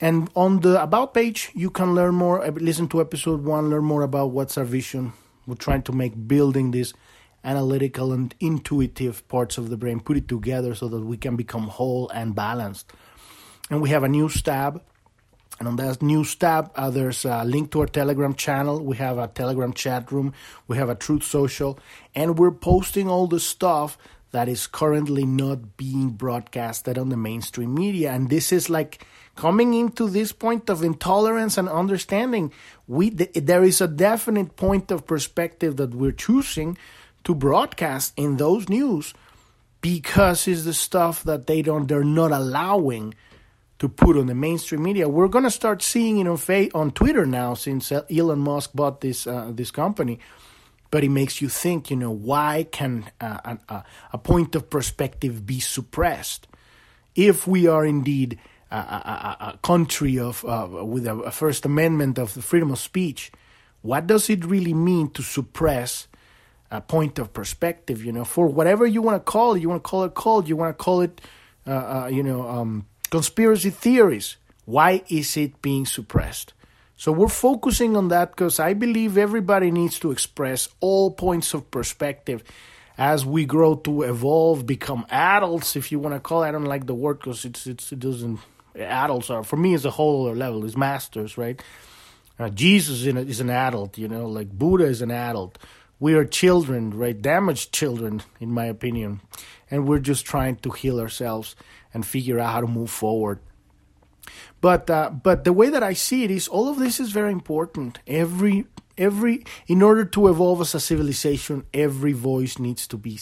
And 0.02 0.28
on 0.34 0.62
the 0.62 0.82
About 0.82 1.14
page, 1.14 1.52
you 1.54 1.70
can 1.70 1.94
learn 1.94 2.16
more, 2.16 2.44
uh, 2.44 2.50
listen 2.50 2.88
to 2.90 3.00
episode 3.00 3.44
one, 3.44 3.70
learn 3.70 3.84
more 3.84 4.02
about 4.02 4.32
what's 4.32 4.58
our 4.58 4.66
vision. 4.66 5.14
We're 5.46 5.54
trying 5.54 5.84
to 5.84 5.92
make 5.92 6.28
building 6.28 6.72
these 6.72 6.92
analytical 7.44 8.12
and 8.12 8.34
intuitive 8.40 9.28
parts 9.28 9.60
of 9.60 9.70
the 9.70 9.78
brain, 9.78 10.00
put 10.00 10.18
it 10.18 10.28
together 10.28 10.74
so 10.74 10.88
that 10.88 11.06
we 11.06 11.18
can 11.18 11.36
become 11.36 11.68
whole 11.68 12.10
and 12.10 12.34
balanced. 12.34 12.92
And 13.70 13.84
we 13.84 13.90
have 13.90 14.02
a 14.02 14.10
news 14.10 14.42
tab. 14.42 14.82
And 15.60 15.68
on 15.70 15.76
that 15.78 16.02
news 16.02 16.36
tab, 16.36 16.72
uh, 16.76 16.90
there's 16.90 17.24
a 17.24 17.44
link 17.46 17.72
to 17.72 17.82
our 17.82 17.88
Telegram 17.88 18.34
channel. 18.34 18.84
We 18.84 18.98
have 18.98 19.18
a 19.18 19.28
Telegram 19.28 19.74
chat 19.74 20.12
room. 20.12 20.34
We 20.68 20.78
have 20.78 20.90
a 20.90 20.96
Truth 20.96 21.24
Social. 21.24 21.80
And 22.14 22.38
we're 22.38 22.52
posting 22.52 23.10
all 23.10 23.28
the 23.28 23.40
stuff 23.40 23.98
that 24.32 24.50
is 24.50 24.68
currently 24.68 25.26
not 25.26 25.78
being 25.78 26.10
broadcasted 26.10 26.98
on 26.98 27.08
the 27.08 27.16
mainstream 27.16 27.74
media. 27.74 28.12
And 28.12 28.30
this 28.30 28.52
is 28.52 28.70
like 28.70 29.06
coming 29.36 29.74
into 29.74 30.10
this 30.10 30.34
point 30.34 30.70
of 30.70 30.84
intolerance 30.84 31.58
and 31.58 31.70
understanding. 31.70 32.52
We 32.86 33.12
th- 33.12 33.32
there 33.34 33.64
is 33.64 33.80
a 33.80 33.88
definite 33.88 34.58
point 34.58 34.92
of 34.92 35.08
perspective 35.08 35.78
that 35.78 35.96
we're 35.96 36.12
choosing 36.12 36.78
to 37.24 37.34
broadcast 37.34 38.14
in 38.18 38.36
those 38.36 38.68
news 38.68 39.14
because 39.82 40.48
it's 40.48 40.64
the 40.64 40.74
stuff 40.74 41.24
that 41.24 41.48
they 41.48 41.62
don't 41.62 41.88
they're 41.88 42.04
not 42.04 42.32
allowing 42.32 43.14
to 43.80 43.90
put 43.90 44.18
on 44.18 44.28
the 44.28 44.36
mainstream 44.36 44.84
media. 44.84 45.10
We're 45.10 45.28
going 45.28 45.44
to 45.44 45.52
start 45.52 45.82
seeing 45.82 46.20
it 46.20 46.28
on 46.28 46.70
on 46.74 46.92
Twitter 46.92 47.26
now 47.26 47.54
since 47.54 47.92
Elon 47.92 48.40
Musk 48.40 48.72
bought 48.74 49.02
this 49.02 49.28
uh, 49.28 49.52
this 49.54 49.72
company. 49.72 50.20
But 50.92 51.04
it 51.04 51.10
makes 51.10 51.42
you 51.42 51.50
think, 51.50 51.90
you 51.90 51.98
know, 51.98 52.12
why 52.12 52.68
can 52.72 53.12
uh, 53.20 53.58
a, 53.68 53.84
a, 54.14 54.18
point 54.18 54.56
of 54.56 54.70
perspective 54.70 55.46
be 55.46 55.60
suppressed 55.60 56.48
if 57.16 57.48
we 57.48 57.68
are 57.68 57.86
indeed 57.86 58.40
a, 58.72 58.78
a, 58.78 59.38
a 59.56 59.60
country 59.62 60.18
of 60.20 60.46
uh, 60.46 60.86
with 60.86 61.06
a, 61.06 61.32
First 61.32 61.66
Amendment 61.66 62.18
of 62.18 62.34
the 62.34 62.42
freedom 62.42 62.72
of 62.72 62.80
speech? 62.80 63.32
What 63.82 64.08
does 64.08 64.30
it 64.30 64.46
really 64.46 64.74
mean 64.74 65.10
to 65.12 65.22
suppress 65.22 66.08
a 66.72 66.82
point 66.82 67.20
of 67.20 67.34
perspective, 67.34 68.04
you 68.04 68.12
know, 68.12 68.26
for 68.26 68.48
whatever 68.48 68.86
you 68.86 69.02
want 69.02 69.16
to 69.16 69.32
call 69.32 69.54
it. 69.54 69.62
You 69.62 69.70
want 69.70 69.84
to 69.84 69.90
call 69.90 70.04
it 70.04 70.16
cult, 70.16 70.48
you 70.48 70.56
want 70.56 70.78
to 70.78 70.84
call 70.84 71.02
it, 71.02 71.22
uh, 71.68 71.72
uh, 71.72 72.10
you 72.12 72.24
know, 72.24 72.48
um, 72.48 72.86
conspiracy 73.08 73.70
theories. 73.70 74.38
Why 74.66 75.04
is 75.10 75.38
it 75.38 75.62
being 75.62 75.86
suppressed? 75.86 76.54
So 76.98 77.12
we're 77.12 77.28
focusing 77.28 77.98
on 77.98 78.08
that 78.08 78.32
because 78.32 78.60
I 78.60 78.74
believe 78.74 79.18
everybody 79.18 79.70
needs 79.70 80.00
to 80.00 80.12
express 80.12 80.70
all 80.80 81.12
points 81.12 81.54
of 81.54 81.70
perspective 81.70 82.44
as 82.98 83.26
we 83.26 83.46
grow 83.46 83.76
to 83.76 84.04
evolve, 84.04 84.66
become 84.66 85.06
adults, 85.10 85.76
if 85.76 85.92
you 85.92 86.00
want 86.00 86.16
to 86.16 86.22
call 86.22 86.44
it. 86.44 86.48
I 86.48 86.52
don't 86.52 86.64
like 86.64 86.86
the 86.86 86.96
word 86.96 87.20
because 87.20 87.44
it's, 87.44 87.68
it's 87.68 87.92
it 87.92 88.00
doesn't. 88.00 88.40
Adults 88.76 89.30
are 89.30 89.44
for 89.44 89.58
me 89.58 89.74
as 89.74 89.86
a 89.86 89.92
whole 89.92 90.26
other 90.26 90.36
level 90.36 90.64
is 90.66 90.78
masters, 90.78 91.38
right? 91.38 91.62
Uh, 92.40 92.50
Jesus 92.50 93.06
is, 93.06 93.08
is 93.08 93.40
an 93.40 93.50
adult, 93.50 93.98
you 93.98 94.08
know, 94.08 94.28
like 94.28 94.50
Buddha 94.50 94.86
is 94.86 95.02
an 95.02 95.12
adult 95.12 95.58
we 96.00 96.14
are 96.14 96.26
children, 96.26 96.92
right? 96.92 97.20
Damaged 97.20 97.72
children, 97.72 98.22
in 98.40 98.52
my 98.52 98.66
opinion. 98.66 99.22
And 99.70 99.88
we're 99.88 100.00
just 100.00 100.26
trying 100.26 100.58
to 100.58 100.72
heal 100.72 101.00
ourselves 101.00 101.56
and 101.94 102.06
figure 102.06 102.40
out 102.40 102.54
how 102.54 102.62
to 102.62 102.68
move 102.68 102.90
forward. 102.90 103.40
But 104.62 104.90
uh, 104.90 105.10
but 105.12 105.44
the 105.44 105.54
way 105.54 105.70
that 105.70 105.84
I 105.84 105.94
see 105.94 106.24
it 106.24 106.32
is 106.32 106.48
all 106.48 106.68
of 106.68 106.80
this 106.80 107.00
is 107.00 107.12
very 107.12 107.32
important. 107.32 108.00
Every 108.08 108.66
every 108.98 109.44
in 109.68 109.82
order 109.82 110.06
to 110.06 110.28
evolve 110.28 110.62
as 110.62 110.76
a 110.76 110.80
civilization, 110.80 111.66
every 111.74 112.14
voice 112.14 112.58
needs 112.58 112.88
to 112.88 112.98
be 112.98 113.20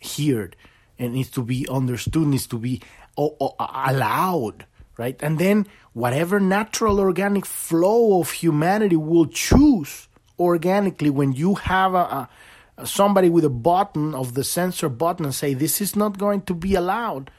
heard 0.00 0.56
and 0.98 1.12
needs 1.12 1.30
to 1.30 1.42
be 1.42 1.66
understood, 1.68 2.28
needs 2.28 2.46
to 2.46 2.58
be 2.58 2.80
allowed, 3.16 4.66
right? 4.96 5.22
And 5.22 5.38
then 5.38 5.66
whatever 5.92 6.40
natural 6.40 7.00
organic 7.00 7.46
flow 7.46 8.20
of 8.20 8.30
humanity 8.30 8.96
will 8.96 9.26
choose 9.26 10.08
organically 10.38 11.10
when 11.10 11.32
you 11.32 11.54
have 11.54 11.94
a, 11.94 11.98
a 11.98 12.28
somebody 12.84 13.30
with 13.30 13.44
a 13.44 13.50
button 13.50 14.14
of 14.14 14.34
the 14.34 14.44
censor 14.44 14.88
button 14.88 15.24
and 15.24 15.34
say 15.34 15.54
this 15.54 15.80
is 15.80 15.96
not 15.96 16.18
going 16.18 16.42
to 16.42 16.54
be 16.54 16.74
allowed 16.74 17.30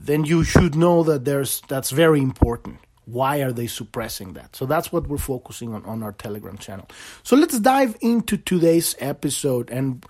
then 0.00 0.24
you 0.24 0.42
should 0.42 0.74
know 0.74 1.02
that 1.02 1.24
there's 1.24 1.60
that's 1.68 1.90
very 1.90 2.20
important. 2.20 2.78
Why 3.04 3.38
are 3.38 3.52
they 3.52 3.66
suppressing 3.66 4.32
that? 4.34 4.56
So 4.56 4.66
that's 4.66 4.92
what 4.92 5.08
we're 5.08 5.18
focusing 5.18 5.74
on 5.74 5.84
on 5.84 6.02
our 6.02 6.12
telegram 6.12 6.56
channel. 6.56 6.88
So 7.22 7.36
let's 7.36 7.58
dive 7.60 7.96
into 8.00 8.36
today's 8.38 8.96
episode. 8.98 9.70
And 9.70 10.04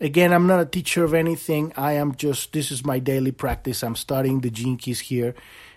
again 0.00 0.32
i'm 0.32 0.48
not 0.48 0.60
a 0.60 0.66
teacher 0.66 1.04
of 1.04 1.14
anything. 1.14 1.72
I 1.76 1.92
am 1.94 2.14
just 2.14 2.52
this 2.52 2.70
is 2.70 2.84
my 2.84 3.00
daily 3.00 3.32
practice. 3.32 3.82
I'm 3.82 3.96
studying 3.96 4.40
the 4.40 4.50
keys 4.50 5.00
here 5.00 5.34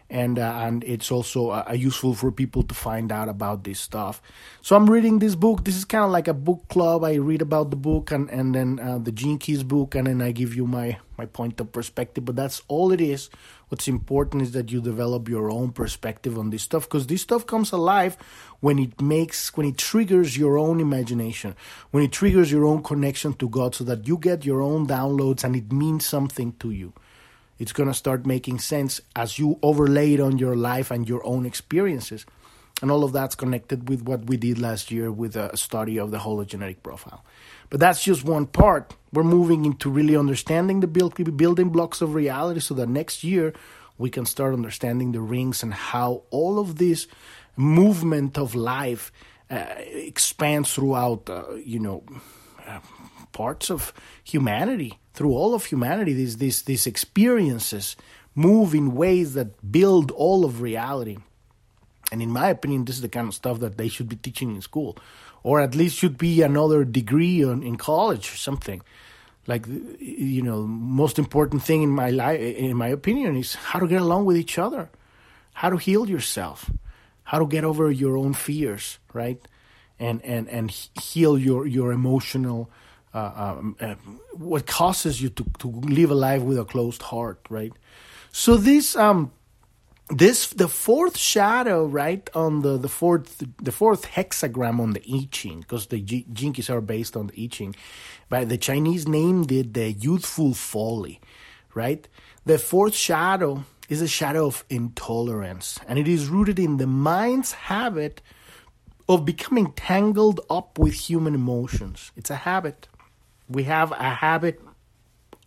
and 0.10 0.38
uh, 0.38 0.60
and 0.64 0.84
it's 0.84 1.12
also 1.12 1.50
uh, 1.50 1.74
useful 1.76 2.14
for 2.14 2.32
people 2.32 2.62
to 2.64 2.76
find 2.76 3.12
out 3.12 3.28
about 3.28 3.64
this 3.64 3.80
stuff. 3.80 4.22
So 4.62 4.76
I'm 4.76 4.90
reading 4.90 5.20
this 5.20 5.36
book. 5.36 5.66
This 5.66 5.76
is 5.76 5.86
kind 5.86 6.04
of 6.04 6.12
like 6.12 6.28
a 6.28 6.34
book 6.34 6.68
club. 6.68 7.04
I 7.04 7.16
read 7.16 7.42
about 7.42 7.72
the 7.72 7.76
book 7.76 8.12
and 8.12 8.30
and 8.30 8.54
then 8.54 8.80
uh, 8.80 9.00
the 9.00 9.12
Gene 9.12 9.40
Keys 9.40 9.64
book, 9.64 9.96
and 9.96 10.06
then 10.06 10.22
I 10.22 10.32
give 10.32 10.56
you 10.56 10.68
my 10.68 10.98
my 11.18 11.26
point 11.26 11.60
of 11.60 11.72
perspective. 11.72 12.24
But 12.24 12.36
that's 12.36 12.62
all 12.68 12.92
it 12.92 13.02
is. 13.02 13.30
What's 13.70 13.88
important 13.88 14.44
is 14.44 14.52
that 14.52 14.72
you 14.72 14.80
develop 14.80 15.28
your 15.28 15.50
own 15.50 15.72
perspective 15.72 16.38
on 16.38 16.52
this 16.52 16.62
stuff 16.62 16.84
because 16.84 17.08
this 17.08 17.24
stuff 17.24 17.48
comes 17.48 17.72
alive 17.72 18.16
when 18.60 18.78
it 18.78 19.02
makes 19.02 19.58
when 19.58 19.66
it 19.66 19.78
triggers 19.78 20.38
your 20.38 20.60
own 20.60 20.80
imagination, 20.80 21.56
when 21.90 22.04
it 22.04 22.12
triggers 22.12 22.52
your 22.52 22.66
own 22.66 22.84
connection 22.84 23.34
to 23.34 23.50
God, 23.50 23.74
so 23.74 23.84
that 23.86 24.08
you 24.08 24.20
get 24.20 24.46
your 24.46 24.62
own 24.62 24.86
downloads 24.86 25.44
and 25.44 25.56
it 25.56 25.72
means 25.72 26.06
something 26.06 26.54
to 26.60 26.70
you 26.70 26.94
it's 27.60 27.74
going 27.74 27.88
to 27.88 27.94
start 27.94 28.26
making 28.26 28.60
sense 28.60 29.02
as 29.16 29.40
you 29.40 29.60
overlay 29.62 30.14
it 30.14 30.20
on 30.20 30.38
your 30.38 30.56
life 30.56 30.92
and 30.92 31.08
your 31.08 31.26
own 31.26 31.46
experiences. 31.46 32.26
And 32.82 32.92
all 32.92 33.06
of 33.06 33.14
that's 33.14 33.36
connected 33.36 33.88
with 33.88 34.02
what 34.02 34.26
we 34.26 34.36
did 34.36 34.60
last 34.60 34.92
year 34.92 35.10
with 35.10 35.38
a 35.38 35.56
study 35.56 35.98
of 35.98 36.12
the 36.12 36.18
hologenetic 36.18 36.84
profile. 36.84 37.24
But 37.70 37.80
that's 37.80 38.04
just 38.04 38.26
one 38.26 38.48
part. 38.48 38.96
We're 39.14 39.24
moving 39.24 39.64
into 39.64 39.90
really 39.90 40.18
understanding 40.18 40.82
the 40.82 40.88
building 40.88 41.70
blocks 41.70 42.02
of 42.02 42.14
reality 42.14 42.60
so 42.60 42.74
that 42.74 42.90
next 42.90 43.24
year 43.24 43.54
we 43.98 44.10
can 44.10 44.26
start 44.26 44.54
understanding 44.54 45.14
the 45.14 45.22
rings 45.22 45.64
and 45.64 45.74
how 45.74 46.24
all 46.32 46.60
of 46.60 46.78
this 46.78 47.08
movement 47.56 48.38
of 48.38 48.56
life 48.56 49.12
uh, 49.50 49.66
expands 49.78 50.74
throughout, 50.74 51.30
uh, 51.30 51.54
you 51.56 51.80
know, 51.80 52.04
uh, 52.68 52.80
parts 53.36 53.70
of 53.70 53.94
humanity, 54.24 54.98
through 55.14 55.34
all 55.34 55.54
of 55.54 55.66
humanity, 55.66 56.14
these 56.14 56.38
these 56.38 56.62
these 56.64 56.88
experiences 56.88 57.96
move 58.34 58.74
in 58.74 58.96
ways 58.96 59.34
that 59.34 59.50
build 59.72 60.12
all 60.12 60.46
of 60.46 60.62
reality. 60.62 61.18
And 62.12 62.22
in 62.22 62.32
my 62.32 62.48
opinion, 62.50 62.86
this 62.86 62.96
is 62.96 63.02
the 63.02 63.16
kind 63.18 63.28
of 63.28 63.34
stuff 63.34 63.60
that 63.60 63.78
they 63.78 63.90
should 63.90 64.10
be 64.10 64.16
teaching 64.16 64.56
in 64.56 64.62
school, 64.62 64.98
or 65.44 65.60
at 65.60 65.76
least 65.76 65.98
should 65.98 66.18
be 66.18 66.42
another 66.42 66.86
degree 66.86 67.44
on, 67.44 67.64
in 67.64 67.76
college 67.78 68.32
or 68.32 68.38
something. 68.38 68.82
Like 69.48 69.68
you 70.00 70.42
know, 70.42 70.60
most 70.66 71.20
important 71.20 71.64
thing 71.64 71.84
in 71.84 71.90
my 71.90 72.10
life, 72.10 72.40
in 72.40 72.78
my 72.78 72.88
opinion, 72.88 73.36
is 73.36 73.56
how 73.56 73.80
to 73.80 73.88
get 73.88 74.02
along 74.02 74.26
with 74.26 74.38
each 74.38 74.58
other, 74.58 74.90
how 75.54 75.70
to 75.70 75.78
heal 75.78 76.10
yourself, 76.10 76.72
how 77.24 77.40
to 77.40 77.48
get 77.48 77.64
over 77.64 77.92
your 77.92 78.16
own 78.18 78.34
fears, 78.34 79.00
right, 79.14 79.42
and 80.00 80.24
and 80.24 80.50
and 80.50 80.72
heal 81.12 81.38
your 81.38 81.68
your 81.68 81.92
emotional 81.92 82.70
uh, 83.16 83.32
um, 83.60 83.78
uh, 83.80 83.96
what 84.34 84.68
causes 84.68 85.22
you 85.22 85.30
to, 85.30 85.46
to 85.60 85.68
live 85.68 86.12
a 86.12 86.16
life 86.16 86.42
with 86.42 86.60
a 86.60 86.66
closed 86.66 87.02
heart, 87.02 87.40
right? 87.50 87.72
So 88.34 88.58
this 88.58 88.96
um 88.98 89.32
this 90.10 90.48
the 90.48 90.68
fourth 90.68 91.18
shadow 91.18 91.86
right 91.86 92.30
on 92.36 92.62
the 92.62 92.78
the 92.78 92.90
fourth 92.90 93.42
the 93.62 93.72
fourth 93.72 94.06
hexagram 94.06 94.80
on 94.80 94.92
the 94.92 95.02
I 95.10 95.28
Ching 95.32 95.62
because 95.62 95.88
the 95.88 96.02
Keys 96.02 96.70
are 96.70 96.82
based 96.82 97.16
on 97.16 97.28
the 97.28 97.44
I 97.44 97.48
Ching, 97.48 97.76
but 98.28 98.50
the 98.50 98.58
Chinese 98.58 99.08
named 99.08 99.52
it 99.52 99.74
the 99.74 99.94
youthful 99.94 100.54
folly, 100.54 101.22
right? 101.74 102.08
The 102.46 102.60
fourth 102.60 102.96
shadow 102.96 103.64
is 103.88 104.02
a 104.02 104.08
shadow 104.08 104.48
of 104.48 104.66
intolerance, 104.70 105.80
and 105.88 105.98
it 105.98 106.08
is 106.08 106.28
rooted 106.28 106.60
in 106.60 106.78
the 106.78 106.88
mind's 106.88 107.54
habit 107.54 108.22
of 109.08 109.24
becoming 109.24 109.72
tangled 109.72 110.42
up 110.50 110.78
with 110.78 110.94
human 110.94 111.34
emotions. 111.34 112.12
It's 112.18 112.30
a 112.30 112.36
habit. 112.36 112.90
We 113.50 113.64
have 113.64 113.92
a 113.92 114.10
habit 114.10 114.62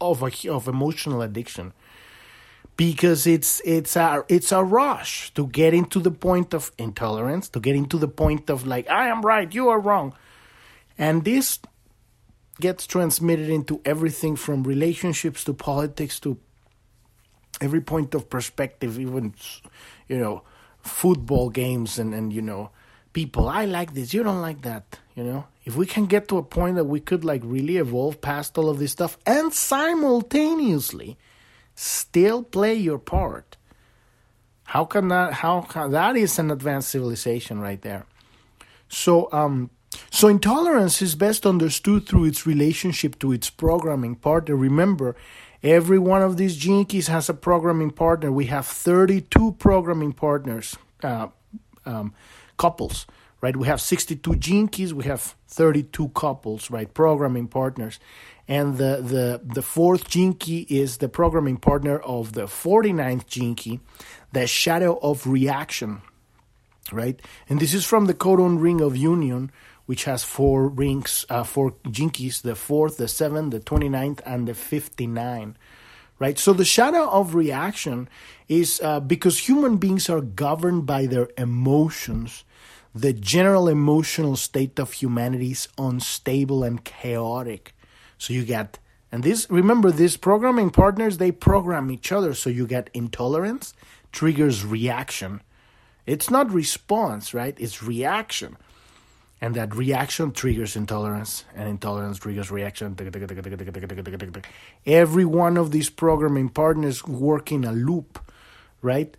of 0.00 0.23
a, 0.23 0.49
of 0.49 0.69
emotional 0.69 1.23
addiction 1.23 1.73
because 2.76 3.26
it's 3.26 3.61
it's 3.64 3.97
a 3.97 4.25
it's 4.28 4.52
a 4.52 4.62
rush 4.62 5.35
to 5.35 5.49
get 5.49 5.75
into 5.75 5.99
the 5.99 6.12
point 6.12 6.55
of 6.55 6.71
intolerance, 6.78 7.49
to 7.50 7.61
get 7.61 7.75
into 7.75 7.99
the 7.99 8.09
point 8.09 8.49
of 8.49 8.67
like 8.67 8.88
I 8.88 9.09
am 9.09 9.23
right, 9.23 9.52
you 9.52 9.69
are 9.69 9.81
wrong, 9.81 10.14
and 10.97 11.25
this 11.25 11.59
gets 12.61 12.87
transmitted 12.87 13.50
into 13.50 13.81
everything 13.85 14.37
from 14.37 14.62
relationships 14.62 15.45
to 15.45 15.52
politics 15.52 16.19
to 16.21 16.38
every 17.61 17.81
point 17.81 18.14
of 18.14 18.31
perspective, 18.31 18.99
even 18.99 19.35
you 20.07 20.17
know 20.17 20.45
football 20.81 21.50
games 21.50 21.99
and 21.99 22.14
and 22.14 22.33
you 22.33 22.43
know 22.43 22.71
people. 23.18 23.48
I 23.48 23.64
like 23.64 23.94
this, 23.94 24.14
you 24.14 24.22
don't 24.22 24.42
like 24.48 24.62
that, 24.62 24.84
you 25.16 25.25
know? 25.25 25.46
If 25.64 25.76
we 25.76 25.87
can 25.87 26.06
get 26.06 26.28
to 26.28 26.38
a 26.38 26.42
point 26.42 26.76
that 26.76 26.84
we 26.94 27.00
could 27.00 27.25
like 27.25 27.42
really 27.44 27.76
evolve 27.76 28.20
past 28.20 28.56
all 28.58 28.68
of 28.68 28.78
this 28.78 28.92
stuff 28.92 29.18
and 29.26 29.52
simultaneously 29.52 31.18
still 31.75 32.42
play 32.42 32.75
your 32.75 32.98
part 32.98 33.58
how 34.68 34.84
can 34.84 35.08
that 35.08 35.32
how 35.32 35.62
can 35.62 35.90
that 35.92 36.14
is 36.14 36.38
an 36.38 36.50
advanced 36.50 36.90
civilization 36.90 37.58
right 37.58 37.80
there. 37.80 38.04
So 38.88 39.28
um 39.32 39.70
so 40.10 40.28
intolerance 40.28 41.00
is 41.00 41.14
best 41.14 41.46
understood 41.46 42.06
through 42.06 42.26
its 42.26 42.46
relationship 42.46 43.18
to 43.20 43.32
its 43.32 43.48
programming 43.48 44.14
partner. 44.14 44.54
Remember 44.56 45.16
every 45.62 45.98
one 45.98 46.20
of 46.20 46.37
these 46.37 46.54
keys 46.87 47.08
has 47.08 47.30
a 47.30 47.34
programming 47.34 47.90
partner. 47.90 48.30
We 48.30 48.46
have 48.46 48.66
32 48.66 49.52
programming 49.52 50.12
partners 50.12 50.76
uh, 51.02 51.28
um, 51.87 52.12
couples 52.59 53.07
right? 53.41 53.57
We 53.57 53.67
have 53.67 53.81
62 53.81 54.37
gene 54.37 54.69
keys, 54.69 54.93
we 54.93 55.05
have 55.05 55.35
32 55.49 56.09
couples, 56.09 56.71
right? 56.71 56.93
Programming 56.93 57.49
partners. 57.49 57.99
And 58.47 58.79
the, 58.79 59.03
the, 59.03 59.41
the 59.45 59.62
fourth 59.62 60.09
gene 60.09 60.35
key 60.35 60.67
is 60.69 60.99
the 60.99 61.09
programming 61.09 61.59
partner 61.59 61.99
of 61.99 62.33
the 62.33 62.45
49th 62.45 63.27
gene 63.27 63.55
key, 63.55 63.81
the 64.33 64.47
shadow 64.47 64.99
of 65.03 65.27
reaction, 65.27 66.03
right? 66.91 67.21
And 67.49 67.61
this 67.61 67.75
is 67.75 67.85
from 67.85 68.07
the 68.07 68.15
codon 68.15 68.61
ring 68.61 68.81
of 68.81 68.97
union, 68.97 69.53
which 69.87 70.05
has 70.05 70.25
four 70.25 70.69
rings, 70.69 71.27
uh, 71.29 71.45
four 71.45 71.75
gene 71.91 72.11
keys, 72.11 72.41
the 72.41 72.55
fourth, 72.55 72.97
the 72.97 73.09
seventh, 73.09 73.53
the 73.53 73.61
29th, 73.61 74.21
and 74.27 74.49
the 74.49 74.55
59 74.55 75.57
right? 76.21 76.37
So 76.37 76.53
the 76.53 76.65
shadow 76.65 77.09
of 77.09 77.37
reaction 77.37 78.09
is 78.49 78.81
uh, 78.83 78.99
because 78.99 79.47
human 79.47 79.77
beings 79.77 80.11
are 80.11 80.21
governed 80.21 80.85
by 80.85 81.07
their 81.07 81.29
emotions 81.38 82.43
the 82.95 83.12
general 83.12 83.68
emotional 83.68 84.37
state 84.37 84.78
of 84.78 84.92
humanity 84.92 85.52
is 85.52 85.68
unstable 85.78 86.64
and 86.64 86.85
chaotic. 86.85 87.75
So 88.16 88.33
you 88.33 88.45
get, 88.45 88.78
and 89.12 89.23
this, 89.23 89.49
remember, 89.50 89.90
these 89.90 90.16
programming 90.16 90.71
partners, 90.71 91.18
they 91.18 91.30
program 91.33 91.90
each 91.90 92.11
other. 92.12 92.35
So 92.35 92.50
you 92.50 92.66
get 92.66 92.90
intolerance, 92.92 93.75
triggers 94.12 94.64
reaction. 94.64 95.42
It's 96.07 96.30
not 96.30 96.50
response, 96.50 97.35
right? 97.35 97.54
It's 97.59 97.83
reaction. 97.83 98.57
And 99.40 99.54
that 99.54 99.76
reaction 99.76 100.33
triggers 100.33 100.75
intolerance, 100.75 101.45
and 101.54 101.68
intolerance 101.68 102.18
triggers 102.18 102.50
reaction. 102.50 102.97
Every 104.85 105.25
one 105.25 105.57
of 105.57 105.71
these 105.71 105.90
programming 105.90 106.49
partners 106.49 107.04
work 107.04 107.52
in 107.52 107.64
a 107.64 107.71
loop, 107.71 108.18
right? 108.83 109.16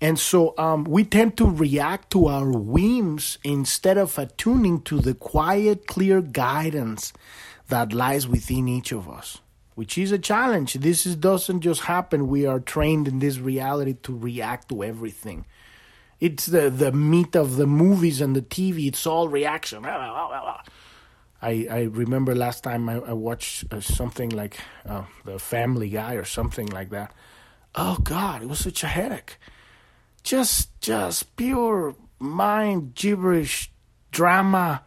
And 0.00 0.18
so 0.18 0.54
um, 0.58 0.84
we 0.84 1.04
tend 1.04 1.36
to 1.38 1.46
react 1.46 2.10
to 2.12 2.26
our 2.26 2.50
whims 2.50 3.38
instead 3.42 3.96
of 3.96 4.18
attuning 4.18 4.82
to 4.82 5.00
the 5.00 5.14
quiet, 5.14 5.86
clear 5.86 6.20
guidance 6.20 7.12
that 7.68 7.92
lies 7.92 8.28
within 8.28 8.68
each 8.68 8.92
of 8.92 9.08
us, 9.08 9.38
which 9.74 9.96
is 9.96 10.12
a 10.12 10.18
challenge. 10.18 10.74
This 10.74 11.06
is, 11.06 11.16
doesn't 11.16 11.62
just 11.62 11.82
happen. 11.82 12.28
We 12.28 12.44
are 12.44 12.60
trained 12.60 13.08
in 13.08 13.20
this 13.20 13.38
reality 13.38 13.96
to 14.02 14.16
react 14.16 14.68
to 14.68 14.84
everything. 14.84 15.46
It's 16.20 16.46
the, 16.46 16.70
the 16.70 16.92
meat 16.92 17.34
of 17.34 17.56
the 17.56 17.66
movies 17.66 18.20
and 18.20 18.36
the 18.36 18.42
TV. 18.42 18.86
It's 18.88 19.06
all 19.06 19.28
reaction. 19.28 19.84
I, 21.42 21.66
I 21.70 21.82
remember 21.90 22.34
last 22.34 22.64
time 22.64 22.88
I, 22.88 22.94
I 22.98 23.12
watched 23.12 23.72
uh, 23.72 23.80
something 23.80 24.30
like 24.30 24.58
uh, 24.86 25.04
The 25.24 25.38
Family 25.38 25.88
Guy 25.88 26.14
or 26.14 26.24
something 26.24 26.66
like 26.66 26.90
that. 26.90 27.12
Oh, 27.74 27.98
God, 28.02 28.42
it 28.42 28.48
was 28.48 28.58
such 28.58 28.82
a 28.82 28.88
headache 28.88 29.38
just 30.26 30.78
just 30.80 31.36
pure 31.36 31.94
mind 32.18 32.94
gibberish 32.94 33.70
drama 34.10 34.82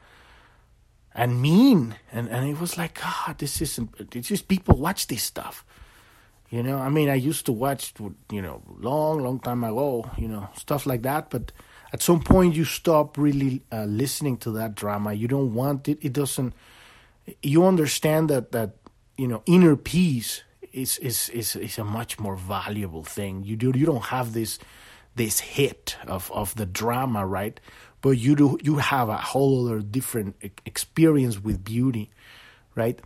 and 1.15 1.41
mean. 1.41 1.95
And 2.11 2.27
and 2.29 2.47
it 2.47 2.59
was 2.59 2.77
like 2.77 2.99
god 2.99 3.39
this 3.39 3.61
isn't 3.61 3.89
it's 4.13 4.27
just 4.27 4.47
people 4.47 4.77
watch 4.77 5.07
this 5.07 5.23
stuff. 5.23 5.65
You 6.49 6.63
know 6.63 6.79
i 6.79 6.89
mean 6.89 7.09
i 7.09 7.13
used 7.13 7.45
to 7.45 7.51
watch 7.51 7.93
you 8.31 8.41
know 8.41 8.63
long 8.79 9.21
long 9.21 9.39
time 9.39 9.63
ago 9.63 10.09
you 10.17 10.27
know 10.27 10.49
stuff 10.55 10.85
like 10.85 11.03
that. 11.03 11.29
But 11.29 11.51
at 11.93 12.01
some 12.01 12.21
point 12.21 12.55
you 12.55 12.65
stop 12.65 13.17
really 13.17 13.63
uh, 13.71 13.85
listening 13.85 14.37
to 14.37 14.51
that 14.51 14.75
drama. 14.75 15.13
You 15.13 15.27
don't 15.27 15.53
want 15.53 15.87
it. 15.87 15.99
It 16.01 16.13
doesn't 16.13 16.53
you 17.41 17.65
understand 17.65 18.29
that 18.29 18.51
that 18.51 18.75
you 19.17 19.27
know 19.27 19.41
inner 19.45 19.77
peace 19.77 20.43
is 20.73 20.97
is 20.97 21.29
is 21.29 21.55
is 21.55 21.77
a 21.77 21.85
much 21.85 22.19
more 22.19 22.35
valuable 22.35 23.03
thing. 23.05 23.43
You 23.43 23.55
do 23.55 23.71
you 23.73 23.85
don't 23.85 24.09
have 24.11 24.33
this 24.33 24.59
this 25.15 25.39
hit 25.39 25.97
of 26.07 26.31
of 26.31 26.55
the 26.55 26.65
drama 26.65 27.25
right? 27.25 27.59
But 28.01 28.11
you 28.11 28.35
do 28.35 28.57
you 28.61 28.77
have 28.77 29.09
a 29.09 29.17
whole 29.17 29.65
other 29.65 29.79
different 29.81 30.35
experience 30.65 31.39
with 31.43 31.63
beauty 31.63 32.11
right? 32.75 32.99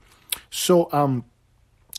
So 0.50 0.90
um 0.92 1.26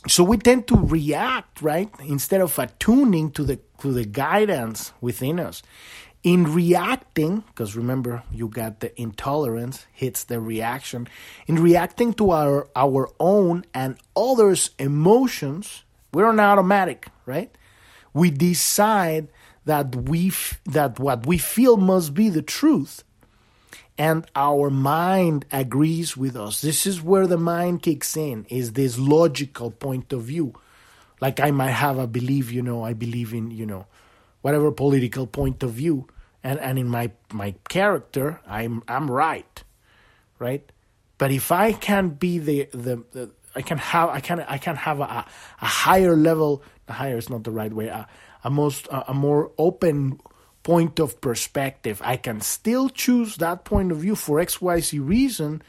so 0.07 0.23
we 0.23 0.37
tend 0.37 0.69
to 0.69 0.77
react 0.77 1.63
right 1.63 1.91
instead 2.05 2.41
of 2.41 2.59
attuning 2.59 3.31
to 3.33 3.45
the 3.45 3.59
to 3.81 3.93
the 3.93 4.05
guidance 4.05 4.93
within 5.01 5.41
us. 5.41 5.63
In 6.23 6.55
reacting 6.55 7.45
because 7.49 7.77
remember 7.77 8.23
you 8.33 8.49
got 8.49 8.81
the 8.81 8.99
intolerance 9.01 9.87
hits 9.93 10.25
the 10.25 10.41
reaction. 10.41 11.09
In 11.47 11.63
reacting 11.63 12.15
to 12.15 12.31
our 12.31 12.69
our 12.77 13.11
own 13.19 13.65
and 13.75 13.97
others 14.17 14.71
emotions 14.79 15.85
we're 16.13 16.27
on 16.27 16.41
automatic 16.41 17.09
right? 17.27 17.51
We 18.13 18.31
decide 18.31 19.29
that 19.65 19.95
we 19.97 20.29
f- 20.29 20.61
that 20.67 20.99
what 20.99 21.27
we 21.27 21.39
feel 21.39 21.77
must 21.77 22.15
be 22.15 22.29
the 22.29 22.43
truth 22.43 23.05
and 23.97 24.27
our 24.35 24.71
mind 24.71 25.47
agrees 25.53 26.17
with 26.17 26.37
us. 26.37 26.61
This 26.61 26.87
is 26.87 27.01
where 27.03 27.27
the 27.27 27.39
mind 27.39 27.83
kicks 27.83 28.17
in 28.17 28.45
is 28.51 28.73
this 28.73 28.99
logical 28.99 29.71
point 29.71 30.13
of 30.13 30.23
view. 30.25 30.55
Like 31.21 31.41
i 31.41 31.51
might 31.51 31.71
have 31.71 31.99
a 31.99 32.07
belief 32.07 32.53
you 32.53 32.63
know 32.63 32.85
i 32.85 32.93
believe 32.93 33.33
in 33.33 33.51
you 33.51 33.65
know 33.65 33.87
whatever 34.43 34.71
political 34.73 35.27
point 35.27 35.63
of 35.63 35.71
view 35.73 36.07
and 36.43 36.59
and 36.61 36.79
in 36.79 36.89
my 36.89 37.13
my 37.33 37.55
character 37.69 38.41
i'm 38.47 38.83
i'm 38.89 39.11
right 39.11 39.63
right? 40.39 40.71
But 41.19 41.31
if 41.31 41.53
i 41.53 41.73
can 41.73 42.11
be 42.11 42.39
the 42.39 42.69
the, 42.73 43.05
the 43.13 43.31
i 43.55 43.63
can 43.63 43.79
have 43.79 44.11
i 44.11 44.21
can 44.21 44.41
i 44.41 44.59
can 44.59 44.77
have 44.77 45.01
a, 45.01 45.25
a 45.63 45.67
higher 45.67 46.17
level 46.17 46.63
higher 46.89 47.17
is 47.17 47.31
not 47.31 47.45
the 47.45 47.51
right 47.51 47.73
way 47.73 47.87
a, 47.89 48.07
a 48.45 48.51
most 48.51 48.87
a, 48.89 49.11
a 49.11 49.15
more 49.15 49.51
open 49.59 50.21
point 50.63 50.99
of 50.99 51.21
perspective. 51.21 52.01
I 52.05 52.17
can 52.17 52.41
still 52.41 52.89
choose 52.89 53.37
that 53.37 53.65
point 53.65 53.93
of 53.93 53.99
view 53.99 54.15
for 54.15 54.39
xyz 54.39 55.07
reason 55.07 55.63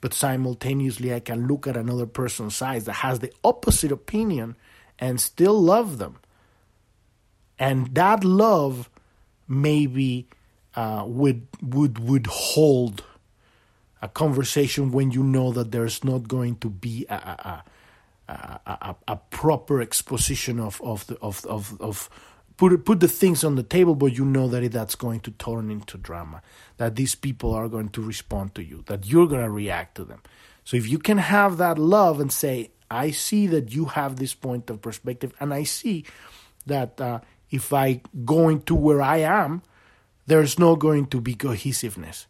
but 0.00 0.14
simultaneously 0.14 1.12
i 1.14 1.20
can 1.20 1.46
look 1.46 1.66
at 1.66 1.76
another 1.76 2.06
person's 2.06 2.60
eyes 2.62 2.84
that 2.84 2.94
has 2.94 3.20
the 3.20 3.32
opposite 3.44 3.92
opinion 3.92 4.56
and 5.00 5.20
still 5.20 5.60
love 5.60 5.98
them. 5.98 6.18
And 7.58 7.94
that 7.94 8.22
love 8.22 8.90
maybe 9.48 10.28
uh, 10.76 11.04
would 11.06 11.46
would 11.60 11.98
would 11.98 12.26
hold 12.26 13.02
a 14.02 14.08
conversation 14.08 14.92
when 14.92 15.10
you 15.10 15.22
know 15.22 15.52
that 15.52 15.72
there's 15.72 16.04
not 16.04 16.28
going 16.28 16.56
to 16.56 16.70
be 16.70 17.06
a 17.08 17.14
a, 17.14 17.16
a, 17.16 17.64
a, 18.30 18.96
a 19.08 19.16
proper 19.16 19.80
exposition 19.80 20.60
of 20.60 20.80
of 20.82 21.06
the, 21.06 21.18
of 21.20 21.44
of 21.46 21.80
of 21.80 22.10
put 22.56 22.84
put 22.84 23.00
the 23.00 23.08
things 23.08 23.44
on 23.44 23.56
the 23.56 23.62
table, 23.62 23.94
but 23.94 24.16
you 24.16 24.24
know 24.24 24.48
that 24.48 24.70
that's 24.72 24.94
going 24.94 25.20
to 25.20 25.30
turn 25.32 25.70
into 25.70 25.98
drama. 25.98 26.42
That 26.76 26.96
these 26.96 27.14
people 27.14 27.52
are 27.54 27.68
going 27.68 27.90
to 27.90 28.02
respond 28.02 28.54
to 28.54 28.62
you. 28.62 28.82
That 28.86 29.06
you're 29.06 29.26
going 29.26 29.42
to 29.44 29.50
react 29.50 29.96
to 29.96 30.04
them. 30.04 30.22
So 30.64 30.76
if 30.76 30.88
you 30.88 30.98
can 30.98 31.18
have 31.18 31.56
that 31.58 31.78
love 31.78 32.20
and 32.20 32.32
say, 32.32 32.70
"I 32.90 33.10
see 33.10 33.46
that 33.48 33.74
you 33.74 33.86
have 33.86 34.16
this 34.16 34.34
point 34.34 34.70
of 34.70 34.80
perspective, 34.80 35.32
and 35.40 35.52
I 35.52 35.64
see 35.64 36.04
that 36.66 37.00
uh, 37.00 37.20
if 37.50 37.72
I 37.72 38.02
go 38.24 38.48
into 38.48 38.74
where 38.74 39.02
I 39.02 39.18
am, 39.18 39.62
there's 40.26 40.58
no 40.58 40.76
going 40.76 41.06
to 41.06 41.20
be 41.20 41.34
cohesiveness. 41.34 42.26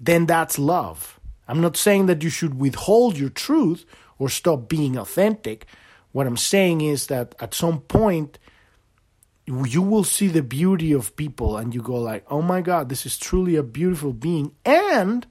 Then 0.00 0.26
that's 0.26 0.58
love. 0.58 1.18
I'm 1.48 1.60
not 1.60 1.76
saying 1.76 2.06
that 2.06 2.22
you 2.22 2.30
should 2.30 2.60
withhold 2.60 3.18
your 3.18 3.30
truth 3.30 3.84
or 4.18 4.28
stop 4.28 4.68
being 4.68 4.96
authentic. 4.96 5.66
What 6.12 6.26
I'm 6.26 6.36
saying 6.36 6.80
is 6.80 7.06
that 7.08 7.34
at 7.40 7.54
some 7.54 7.80
point, 7.80 8.38
you 9.46 9.82
will 9.82 10.04
see 10.04 10.28
the 10.28 10.42
beauty 10.42 10.92
of 10.92 11.16
people 11.16 11.56
and 11.56 11.74
you 11.74 11.80
go 11.80 11.96
like, 11.96 12.24
oh 12.30 12.42
my 12.42 12.60
God, 12.60 12.88
this 12.88 13.06
is 13.06 13.16
truly 13.16 13.56
a 13.56 13.62
beautiful 13.62 14.12
being. 14.12 14.52
And 14.64 15.26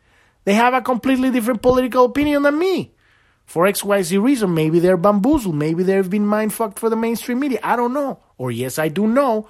they 0.45 0.53
have 0.53 0.73
a 0.73 0.81
completely 0.81 1.29
different 1.29 1.61
political 1.61 2.05
opinion 2.05 2.43
than 2.43 2.57
me 2.57 2.93
for 3.45 3.65
XYZ 3.65 4.21
reason. 4.21 4.53
Maybe 4.53 4.79
they're 4.79 4.97
bamboozled. 4.97 5.55
Maybe 5.55 5.83
they've 5.83 6.09
been 6.09 6.25
mind 6.25 6.53
fucked 6.53 6.79
for 6.79 6.89
the 6.89 6.95
mainstream 6.95 7.39
media. 7.39 7.59
I 7.63 7.75
don't 7.75 7.93
know. 7.93 8.19
Or 8.37 8.51
yes, 8.51 8.79
I 8.79 8.87
do 8.87 9.07
know. 9.07 9.49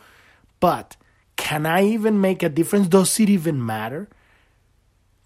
But 0.60 0.98
can 1.36 1.66
I 1.66 1.86
even 1.86 2.20
make 2.20 2.44
a 2.44 2.50
difference? 2.50 2.88
Does 2.88 3.20
it 3.20 3.30
even 3.30 3.66
matter? 3.66 4.10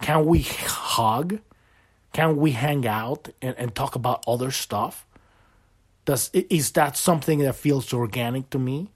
Can 0.01 0.25
we 0.25 0.41
hug? 0.41 1.39
Can 2.13 2.37
we 2.37 2.51
hang 2.51 2.85
out 2.87 3.29
and, 3.41 3.55
and 3.57 3.73
talk 3.73 3.95
about 3.95 4.23
other 4.27 4.51
stuff? 4.51 5.05
Does 6.05 6.29
is 6.33 6.71
that 6.71 6.97
something 6.97 7.39
that 7.39 7.55
feels 7.55 7.93
organic 7.93 8.49
to 8.49 8.59
me? 8.59 8.89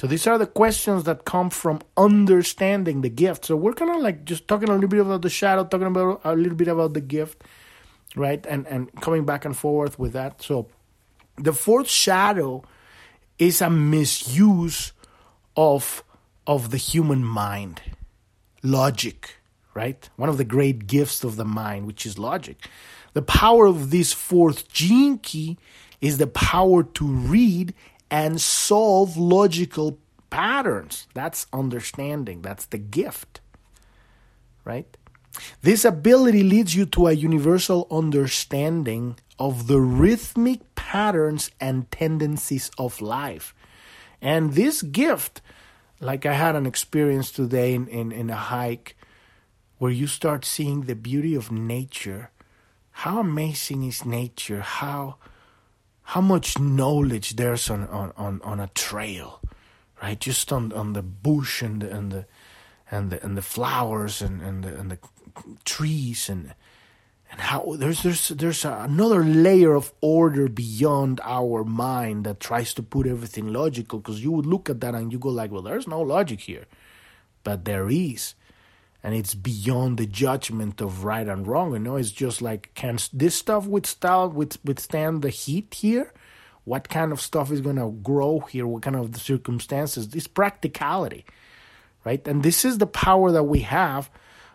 So 0.00 0.06
these 0.06 0.26
are 0.26 0.36
the 0.36 0.46
questions 0.46 1.04
that 1.04 1.24
come 1.24 1.48
from 1.50 1.80
understanding 1.96 3.00
the 3.00 3.08
gift. 3.08 3.46
So 3.46 3.56
we're 3.56 3.72
kind 3.72 3.90
of 3.90 4.02
like 4.02 4.24
just 4.24 4.46
talking 4.46 4.68
a 4.68 4.74
little 4.74 4.88
bit 4.88 5.00
about 5.00 5.22
the 5.22 5.30
shadow, 5.30 5.64
talking 5.64 5.86
about 5.86 6.20
a 6.24 6.34
little 6.34 6.56
bit 6.56 6.68
about 6.68 6.94
the 6.94 7.00
gift 7.00 7.42
right? 8.16 8.44
And 8.46 8.66
and 8.66 8.92
coming 9.00 9.24
back 9.24 9.44
and 9.44 9.56
forth 9.56 9.98
with 9.98 10.12
that. 10.14 10.42
So 10.42 10.68
the 11.36 11.52
fourth 11.52 11.88
shadow 11.88 12.64
is 13.38 13.60
a 13.60 13.70
misuse 13.70 14.92
of 15.56 16.02
of 16.46 16.70
the 16.70 16.78
human 16.78 17.22
mind. 17.22 17.82
Logic, 18.62 19.36
right? 19.76 20.08
One 20.16 20.30
of 20.30 20.38
the 20.38 20.44
great 20.44 20.86
gifts 20.86 21.22
of 21.22 21.36
the 21.36 21.44
mind, 21.44 21.86
which 21.86 22.06
is 22.06 22.18
logic. 22.18 22.66
The 23.12 23.20
power 23.20 23.66
of 23.66 23.90
this 23.90 24.10
fourth 24.10 24.72
gene 24.72 25.18
key 25.18 25.58
is 26.00 26.16
the 26.16 26.26
power 26.26 26.82
to 26.82 27.04
read 27.06 27.74
and 28.10 28.40
solve 28.40 29.18
logical 29.18 29.98
patterns. 30.30 31.06
That's 31.12 31.46
understanding. 31.52 32.40
That's 32.40 32.64
the 32.64 32.78
gift, 32.78 33.42
right? 34.64 34.96
This 35.60 35.84
ability 35.84 36.42
leads 36.42 36.74
you 36.74 36.86
to 36.86 37.08
a 37.08 37.12
universal 37.12 37.86
understanding 37.90 39.18
of 39.38 39.66
the 39.66 39.78
rhythmic 39.80 40.74
patterns 40.74 41.50
and 41.60 41.90
tendencies 41.90 42.70
of 42.78 43.02
life. 43.02 43.54
And 44.22 44.54
this 44.54 44.80
gift, 44.80 45.42
like 46.00 46.24
I 46.24 46.32
had 46.32 46.56
an 46.56 46.64
experience 46.64 47.30
today 47.30 47.74
in, 47.74 47.86
in, 47.88 48.10
in 48.10 48.30
a 48.30 48.36
hike 48.36 48.95
where 49.78 49.90
you 49.90 50.06
start 50.06 50.44
seeing 50.44 50.82
the 50.82 50.94
beauty 50.94 51.34
of 51.34 51.50
nature. 51.52 52.30
How 52.90 53.20
amazing 53.20 53.84
is 53.84 54.04
nature? 54.04 54.60
How 54.60 55.16
how 56.02 56.20
much 56.20 56.58
knowledge 56.58 57.34
there's 57.34 57.68
on, 57.68 57.82
on, 57.88 58.12
on, 58.16 58.40
on 58.42 58.60
a 58.60 58.68
trail, 58.68 59.40
right? 60.00 60.20
Just 60.20 60.52
on, 60.52 60.72
on 60.72 60.92
the 60.92 61.02
bush 61.02 61.62
and 61.62 61.82
the, 61.82 61.90
and 61.90 62.12
the 62.12 62.26
and 62.90 63.10
the 63.10 63.24
and 63.24 63.36
the 63.36 63.42
flowers 63.42 64.22
and, 64.22 64.40
and 64.40 64.62
the 64.62 64.78
and 64.78 64.90
the 64.90 64.98
trees 65.64 66.28
and 66.28 66.54
and 67.30 67.40
how 67.40 67.74
there's 67.76 68.02
there's 68.02 68.28
there's 68.28 68.64
another 68.64 69.24
layer 69.24 69.74
of 69.74 69.92
order 70.00 70.48
beyond 70.48 71.20
our 71.24 71.64
mind 71.64 72.24
that 72.24 72.38
tries 72.38 72.72
to 72.74 72.82
put 72.82 73.06
everything 73.06 73.52
logical 73.52 73.98
because 73.98 74.22
you 74.22 74.30
would 74.30 74.46
look 74.46 74.70
at 74.70 74.80
that 74.80 74.94
and 74.94 75.12
you 75.12 75.18
go 75.18 75.28
like 75.28 75.50
well 75.50 75.62
there's 75.62 75.88
no 75.88 76.00
logic 76.00 76.40
here 76.40 76.66
but 77.42 77.64
there 77.64 77.90
is 77.90 78.34
and 79.06 79.14
it's 79.14 79.36
beyond 79.36 79.96
the 79.96 80.06
judgment 80.06 80.82
of 80.82 81.04
right 81.04 81.26
and 81.26 81.46
wrong 81.46 81.72
you 81.72 81.78
know? 81.78 81.96
It's 81.96 82.10
just 82.10 82.42
like 82.42 82.74
can 82.74 82.98
this 83.14 83.36
stuff 83.36 83.66
withstand 83.66 84.34
withstand 84.34 85.22
the 85.22 85.30
heat 85.30 85.72
here? 85.72 86.12
What 86.64 86.88
kind 86.88 87.12
of 87.12 87.20
stuff 87.20 87.52
is 87.52 87.60
going 87.60 87.76
to 87.76 87.96
grow 88.02 88.40
here? 88.40 88.66
What 88.66 88.82
kind 88.82 88.96
of 88.96 89.16
circumstances? 89.16 90.08
This 90.08 90.26
practicality 90.26 91.24
right? 92.06 92.26
And 92.26 92.42
this 92.44 92.64
is 92.64 92.78
the 92.78 92.86
power 92.86 93.32
that 93.32 93.42
we 93.42 93.60
have 93.60 94.08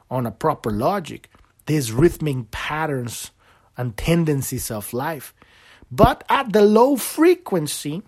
on 0.10 0.26
a 0.26 0.32
proper 0.32 0.72
logic, 0.72 1.30
these 1.66 1.92
rhythmic 1.92 2.50
patterns 2.50 3.32
and 3.78 3.96
tendencies 3.98 4.72
of 4.72 4.94
life. 4.94 5.36
But 5.92 6.24
at 6.30 6.54
the 6.54 6.62
low 6.62 6.96
frequency, 6.96 8.02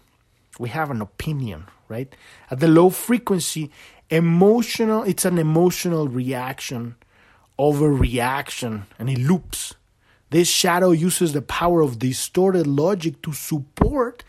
we 0.58 0.70
have 0.70 0.90
an 0.90 1.02
opinion, 1.02 1.66
right? 1.88 2.13
At 2.50 2.60
the 2.60 2.67
low 2.67 2.89
frequency, 2.89 3.72
emotional, 4.10 5.04
it's 5.04 5.26
an 5.26 5.38
emotional 5.38 6.08
reaction, 6.08 6.96
overreaction, 7.60 8.84
and 9.00 9.10
it 9.10 9.19
loops. 9.19 9.76
This 10.30 10.48
shadow 10.48 10.91
uses 10.91 11.34
the 11.34 11.41
power 11.41 11.82
of 11.82 12.00
distorted 12.00 12.65
logic 12.65 13.22
to 13.22 13.34
support 13.34 14.24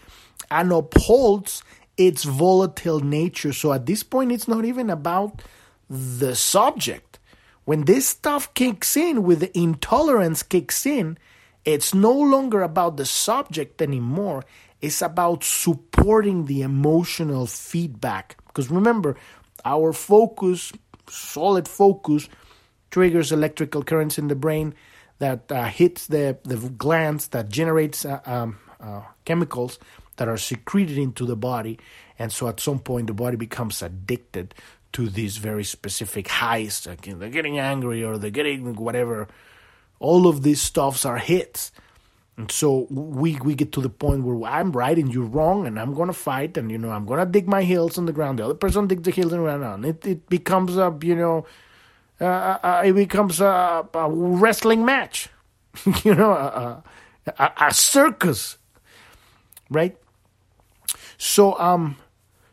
and 0.51 0.71
upholds 0.73 1.63
its 1.97 2.25
volatile 2.25 3.01
nature. 3.01 3.53
So 3.53 3.73
at 3.73 3.87
this 3.87 4.03
point, 4.03 4.33
it's 4.33 4.49
not 4.49 4.65
even 4.65 4.91
about 4.91 5.43
the 5.89 6.35
subject. 6.35 7.19
When 7.65 7.85
this 7.85 8.07
stuff 8.09 8.53
kicks 8.55 8.97
in, 8.97 9.23
with 9.23 9.41
the 9.41 9.59
intolerance 9.59 10.43
kicks 10.43 10.85
in, 10.85 11.17
it's 11.65 11.95
no 11.95 12.13
longer 12.13 12.61
about 12.61 12.99
the 12.99 13.07
subject 13.07 13.81
anymore. 13.81 14.45
It's 14.85 15.01
about 15.01 15.45
supporting 15.45 16.45
the 16.45 16.61
emotional 16.61 17.47
feedback. 17.47 18.37
Because 18.49 18.71
remember, 18.71 19.17
our 19.65 19.95
focus, 19.95 20.75
solid 21.09 21.67
focus, 21.67 22.29
triggers 22.91 23.33
electrical 23.33 23.83
currents 23.83 24.19
in 24.19 24.29
the 24.29 24.35
brain 24.35 24.75
that 25.21 25.51
uh, 25.51 25.65
hits 25.65 26.07
the, 26.09 26.37
the 26.43 26.57
glands, 26.57 27.29
that 27.29 27.49
generates 27.49 28.05
uh, 28.05 28.21
um, 28.27 28.59
uh, 28.79 29.01
chemicals 29.25 29.79
that 30.17 30.29
are 30.29 30.37
secreted 30.37 30.99
into 30.99 31.25
the 31.25 31.35
body. 31.35 31.79
And 32.19 32.31
so 32.31 32.47
at 32.49 32.61
some 32.61 32.79
point, 32.79 33.07
the 33.07 33.15
body 33.15 33.39
becomes 33.39 33.81
addicted 33.81 34.55
to 34.93 35.09
these 35.09 35.39
very 35.39 35.65
specific 35.65 36.29
highs. 36.29 36.87
Like 36.87 37.07
they're 37.07 37.31
getting 37.31 37.59
angry 37.59 38.05
or 38.05 38.19
they're 38.19 38.29
getting 38.29 38.75
whatever. 38.75 39.29
All 39.99 40.27
of 40.27 40.43
these 40.43 40.61
stuffs 40.61 41.07
are 41.07 41.17
hits. 41.17 41.73
And 42.37 42.51
so 42.51 42.87
we 42.91 43.37
we 43.37 43.55
get 43.55 43.71
to 43.73 43.81
the 43.81 43.89
point 43.89 44.25
where 44.25 44.51
I'm 44.51 44.73
right 44.73 44.99
and 44.99 45.13
you're 45.15 45.25
wrong, 45.25 45.67
and 45.67 45.79
I'm 45.79 45.95
gonna 45.95 46.13
fight, 46.13 46.57
and 46.57 46.71
you 46.71 46.79
know 46.79 46.91
I'm 46.91 47.07
gonna 47.07 47.27
dig 47.27 47.47
my 47.47 47.63
heels 47.63 47.97
on 47.97 48.07
the 48.07 48.13
ground. 48.13 48.41
The 48.41 48.45
other 48.45 48.55
person 48.55 48.89
digs 48.89 49.03
the 49.03 49.13
heels 49.13 49.33
on 49.33 49.45
the 49.45 49.59
ground. 49.59 49.87
It 49.87 50.05
it 50.05 50.29
becomes 50.29 50.77
a 50.77 50.97
you 51.01 51.15
know, 51.15 51.47
uh 52.21 52.83
it 52.85 52.93
becomes 52.95 53.41
a, 53.41 53.89
a 53.95 54.11
wrestling 54.11 54.85
match, 54.85 55.29
you 56.05 56.15
know, 56.15 56.33
a, 56.33 56.83
a, 57.39 57.53
a 57.69 57.73
circus, 57.73 58.59
right? 59.71 59.97
So 61.19 61.57
um, 61.61 61.97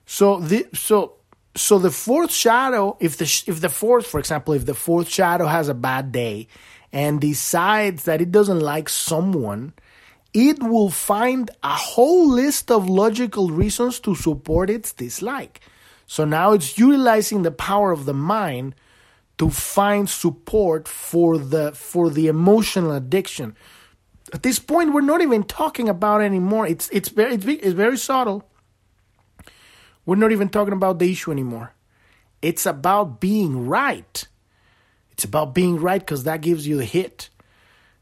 so 0.06 0.40
the 0.40 0.68
so 0.74 1.14
so 1.56 1.80
the 1.80 1.92
fourth 1.92 2.32
shadow, 2.32 2.98
if 3.00 3.18
the 3.18 3.26
if 3.48 3.62
the 3.62 3.70
fourth, 3.70 4.06
for 4.06 4.20
example, 4.20 4.54
if 4.54 4.66
the 4.66 4.74
fourth 4.76 5.10
shadow 5.10 5.48
has 5.48 5.70
a 5.70 5.74
bad 5.74 6.12
day 6.12 6.48
and 6.94 7.22
decides 7.22 8.04
that 8.04 8.22
it 8.22 8.32
doesn't 8.32 8.60
like 8.60 8.90
someone, 8.90 9.74
it 10.34 10.62
will 10.62 10.90
find 10.90 11.50
a 11.64 11.76
whole 11.76 12.30
list 12.30 12.72
of 12.72 12.90
logical 12.90 13.50
reasons 13.50 14.00
to 14.02 14.16
support 14.16 14.70
its 14.70 14.94
dislike. 14.94 15.62
So 16.08 16.26
now 16.26 16.54
it's 16.54 16.78
utilizing 16.78 17.44
the 17.44 17.52
power 17.52 17.92
of 17.92 18.06
the 18.06 18.14
mind 18.14 18.76
to 19.38 19.50
find 19.50 20.10
support 20.10 20.88
for 20.88 21.38
the 21.38 21.72
for 21.72 22.10
the 22.10 22.28
emotional 22.28 22.92
addiction. 22.92 23.56
At 24.34 24.44
this 24.44 24.60
point, 24.60 24.94
we're 24.94 25.02
not 25.02 25.22
even 25.22 25.44
talking 25.44 25.90
about 25.90 26.22
anymore. 26.22 26.68
It's 26.68 26.90
it's 26.90 27.10
very 27.10 27.36
it's, 27.36 27.46
it's 27.46 27.74
very 27.74 27.98
subtle 27.98 28.46
we're 30.06 30.16
not 30.16 30.32
even 30.32 30.50
talking 30.50 30.74
about 30.74 31.00
the 31.00 31.12
issue 31.12 31.32
anymore. 31.32 31.74
It's 32.42 32.66
about 32.66 33.20
being 33.20 33.68
right. 33.68 34.28
It's 35.22 35.26
about 35.28 35.54
being 35.54 35.80
right 35.80 36.02
because 36.02 36.24
that 36.24 36.42
gives 36.42 36.66
you 36.66 36.78
the 36.78 36.86
hit. 36.86 37.30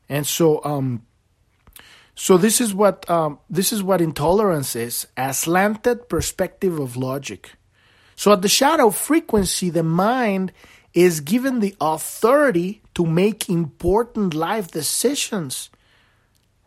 And 0.07 0.25
so, 0.25 0.63
um, 0.63 1.05
so 2.15 2.37
this 2.37 2.61
is 2.61 2.73
what 2.73 3.09
um, 3.09 3.39
this 3.49 3.73
is 3.73 3.83
what 3.83 3.99
intolerance 3.99 4.73
is: 4.73 5.05
a 5.17 5.33
slanted 5.33 6.07
perspective 6.07 6.79
of 6.79 6.95
logic. 6.95 7.55
So 8.15 8.31
at 8.31 8.41
the 8.41 8.47
shadow 8.47 8.89
frequency, 8.89 9.69
the 9.69 9.83
mind 9.83 10.53
is 10.93 11.19
given 11.19 11.59
the 11.59 11.75
authority 11.81 12.81
to 12.95 13.05
make 13.05 13.49
important 13.49 14.33
life 14.33 14.71
decisions. 14.71 15.69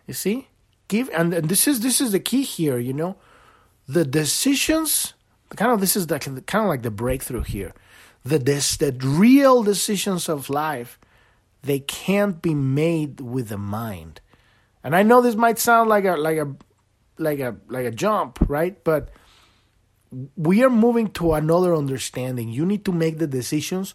You 0.07 0.13
see, 0.13 0.49
give 0.89 1.09
and, 1.15 1.33
and 1.33 1.49
this 1.49 1.67
is 1.67 1.81
this 1.81 1.99
is 1.99 2.13
the 2.13 2.21
key 2.21 2.43
here. 2.43 2.77
You 2.77 2.93
know, 2.93 3.17
the 3.89 4.05
decisions 4.05 5.15
kind 5.57 5.73
of 5.73 5.81
this 5.81 5.97
is 5.97 6.09
the, 6.09 6.19
kind 6.19 6.65
of 6.65 6.69
like 6.69 6.83
the 6.83 6.91
breakthrough 6.91 7.43
here. 7.43 7.73
The 8.25 8.39
this 8.39 8.77
the 8.77 8.93
real 8.93 9.63
decisions 9.63 10.29
of 10.29 10.49
life 10.49 10.99
they 11.63 11.79
can't 11.79 12.43
be 12.43 12.55
made 12.55 13.21
with 13.21 13.49
the 13.49 13.59
mind. 13.59 14.21
And 14.85 14.97
I 14.97 15.03
know 15.03 15.21
this 15.21 15.37
might 15.37 15.59
sound 15.59 15.89
like 15.89 16.05
a 16.05 16.17
like 16.17 16.39
a 16.39 16.55
like 17.19 17.39
a 17.39 17.57
like 17.69 17.87
a 17.87 17.91
jump, 17.91 18.39
right? 18.49 18.83
But 18.83 19.11
we 20.37 20.63
are 20.63 20.71
moving 20.71 21.09
to 21.13 21.35
another 21.35 21.75
understanding. 21.75 22.49
You 22.49 22.67
need 22.67 22.85
to 22.85 22.93
make 22.93 23.19
the 23.19 23.27
decisions 23.27 23.95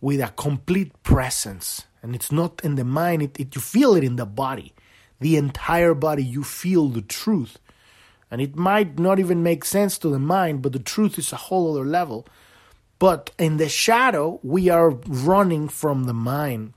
with 0.00 0.20
a 0.20 0.28
complete 0.28 1.02
presence. 1.02 1.84
And 2.02 2.14
it's 2.14 2.30
not 2.30 2.60
in 2.62 2.76
the 2.76 2.84
mind, 2.84 3.22
it, 3.22 3.40
it, 3.40 3.54
you 3.56 3.60
feel 3.60 3.96
it 3.96 4.04
in 4.04 4.16
the 4.16 4.26
body. 4.26 4.72
The 5.20 5.36
entire 5.36 5.94
body, 5.94 6.22
you 6.22 6.44
feel 6.44 6.88
the 6.88 7.02
truth. 7.02 7.58
And 8.30 8.40
it 8.40 8.54
might 8.54 9.00
not 9.00 9.18
even 9.18 9.42
make 9.42 9.64
sense 9.64 9.98
to 9.98 10.08
the 10.08 10.20
mind, 10.20 10.62
but 10.62 10.72
the 10.72 10.78
truth 10.78 11.18
is 11.18 11.32
a 11.32 11.36
whole 11.36 11.72
other 11.72 11.84
level. 11.84 12.26
But 12.98 13.30
in 13.38 13.58
the 13.58 13.68
shadow, 13.68 14.40
we 14.42 14.68
are 14.68 14.90
running 14.90 15.68
from 15.68 16.04
the 16.04 16.14
mind. 16.14 16.74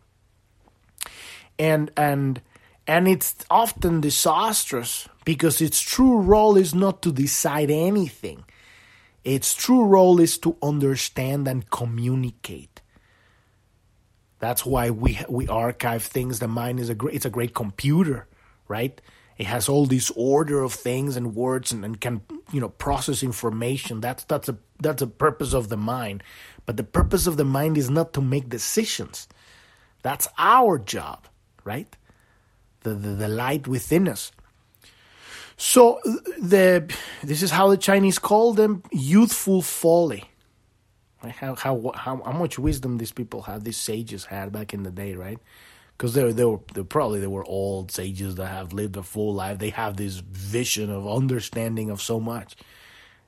And 1.57 1.91
and 1.97 2.41
and 2.88 3.07
it's 3.07 3.36
often 3.49 4.01
disastrous 4.01 5.07
because 5.25 5.62
its 5.62 5.81
true 5.81 6.19
role 6.19 6.57
is 6.57 6.73
not 6.73 7.01
to 7.03 7.12
decide 7.12 7.71
anything. 7.71 8.43
Its 9.23 9.53
true 9.53 9.86
role 9.86 10.19
is 10.19 10.38
to 10.39 10.57
understand 10.62 11.47
and 11.47 11.69
communicate. 11.69 12.81
That's 14.39 14.65
why 14.65 14.89
we 14.89 15.19
we 15.29 15.47
archive 15.47 16.03
things. 16.03 16.39
The 16.39 16.47
mind 16.47 16.79
is 16.79 16.89
a 16.89 16.95
great 16.95 17.15
it's 17.15 17.25
a 17.25 17.29
great 17.29 17.53
computer, 17.53 18.27
right? 18.67 18.99
It 19.37 19.47
has 19.47 19.69
all 19.69 19.85
this 19.85 20.11
order 20.15 20.63
of 20.63 20.73
things 20.73 21.15
and 21.15 21.35
words 21.35 21.71
and, 21.71 21.83
and 21.83 21.99
can 21.99 22.21
you 22.51 22.61
know 22.61 22.69
process 22.69 23.23
information. 23.23 24.01
That's 24.01 24.23
that's 24.25 24.49
a 24.49 24.57
that's 24.79 25.01
a 25.01 25.07
purpose 25.07 25.53
of 25.53 25.69
the 25.69 25.77
mind. 25.77 26.23
But 26.65 26.77
the 26.77 26.83
purpose 26.83 27.27
of 27.27 27.37
the 27.37 27.45
mind 27.45 27.77
is 27.77 27.89
not 27.89 28.13
to 28.13 28.21
make 28.21 28.49
decisions. 28.49 29.27
That's 30.03 30.27
our 30.37 30.77
job 30.77 31.27
right? 31.63 31.95
The 32.81 32.93
the, 32.93 33.09
the 33.09 33.27
light 33.27 33.67
within 33.67 34.07
us. 34.07 34.31
So 35.57 35.99
the 36.39 36.91
this 37.23 37.43
is 37.43 37.51
how 37.51 37.69
the 37.69 37.77
chinese 37.77 38.17
call 38.17 38.53
them 38.53 38.83
youthful 38.91 39.61
folly. 39.61 40.23
How 41.21 41.55
how 41.55 41.91
how, 41.95 42.21
how 42.25 42.31
much 42.31 42.57
wisdom 42.57 42.97
these 42.97 43.11
people 43.11 43.43
had 43.43 43.63
these 43.63 43.77
sages 43.77 44.25
had 44.25 44.51
back 44.51 44.73
in 44.73 44.83
the 44.83 44.91
day 44.91 45.13
right 45.13 45.39
because 46.01 46.15
they 46.15 46.31
they 46.31 46.45
were 46.45 46.59
they 46.73 46.81
probably 46.81 47.19
they 47.19 47.27
were 47.27 47.45
old 47.45 47.91
sages 47.91 48.33
that 48.33 48.47
have 48.47 48.73
lived 48.73 48.97
a 48.97 49.03
full 49.03 49.35
life. 49.35 49.59
They 49.59 49.69
have 49.69 49.97
this 49.97 50.15
vision 50.15 50.89
of 50.89 51.07
understanding 51.07 51.91
of 51.91 52.01
so 52.01 52.19
much, 52.19 52.55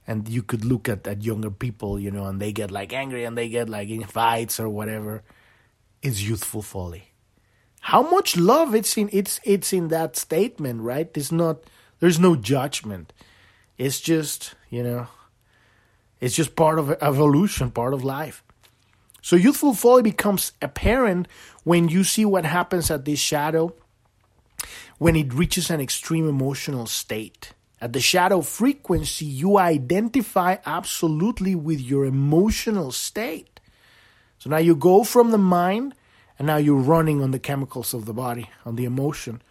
and 0.07 0.27
you 0.27 0.41
could 0.41 0.65
look 0.65 0.89
at 0.89 1.05
at 1.05 1.21
younger 1.21 1.51
people, 1.51 1.99
you 1.99 2.09
know, 2.09 2.25
and 2.25 2.41
they 2.41 2.51
get 2.51 2.71
like 2.71 2.91
angry 2.91 3.25
and 3.25 3.37
they 3.37 3.47
get 3.47 3.69
like 3.69 3.89
in 3.89 4.03
fights 4.05 4.59
or 4.59 4.69
whatever. 4.69 5.21
It's 6.01 6.23
youthful 6.23 6.63
folly. 6.63 7.11
How 7.81 8.01
much 8.01 8.35
love 8.35 8.73
it's 8.73 8.97
in 8.97 9.07
it's 9.13 9.39
it's 9.43 9.71
in 9.71 9.89
that 9.89 10.15
statement, 10.15 10.81
right? 10.81 11.11
It's 11.13 11.31
not 11.31 11.65
there's 11.99 12.19
no 12.19 12.35
judgment. 12.35 13.13
It's 13.77 14.01
just 14.01 14.55
you 14.71 14.81
know, 14.81 15.09
it's 16.19 16.33
just 16.33 16.55
part 16.55 16.79
of 16.79 16.89
evolution, 16.89 17.69
part 17.69 17.93
of 17.93 18.03
life. 18.03 18.43
So 19.23 19.37
youthful 19.37 19.73
folly 19.73 20.03
becomes 20.03 20.51
apparent 20.61 21.29
when 21.63 21.87
you 21.87 22.03
see 22.03 22.25
what 22.25 22.43
happens 22.43 22.91
at 22.91 23.05
this 23.05 23.19
shadow 23.19 23.73
when 24.99 25.15
it 25.15 25.33
reaches 25.33 25.69
an 25.69 25.79
extreme 25.79 26.27
emotional 26.27 26.85
state. 26.85 27.53
At 27.79 27.93
the 27.93 28.01
shadow 28.01 28.41
frequency, 28.41 29.25
you 29.25 29.57
identify 29.57 30.57
absolutely 30.65 31.55
with 31.55 31.79
your 31.79 32.05
emotional 32.05 32.91
state. 32.91 33.61
So 34.39 34.49
now 34.49 34.57
you 34.57 34.75
go 34.75 35.05
from 35.05 35.31
the 35.31 35.37
mind 35.37 35.95
and 36.37 36.45
now 36.45 36.57
you're 36.57 36.75
running 36.75 37.21
on 37.21 37.31
the 37.31 37.39
chemicals 37.39 37.93
of 37.93 38.05
the 38.05 38.13
body, 38.13 38.49
on 38.65 38.75
the 38.75 38.83
emotion. 38.83 39.41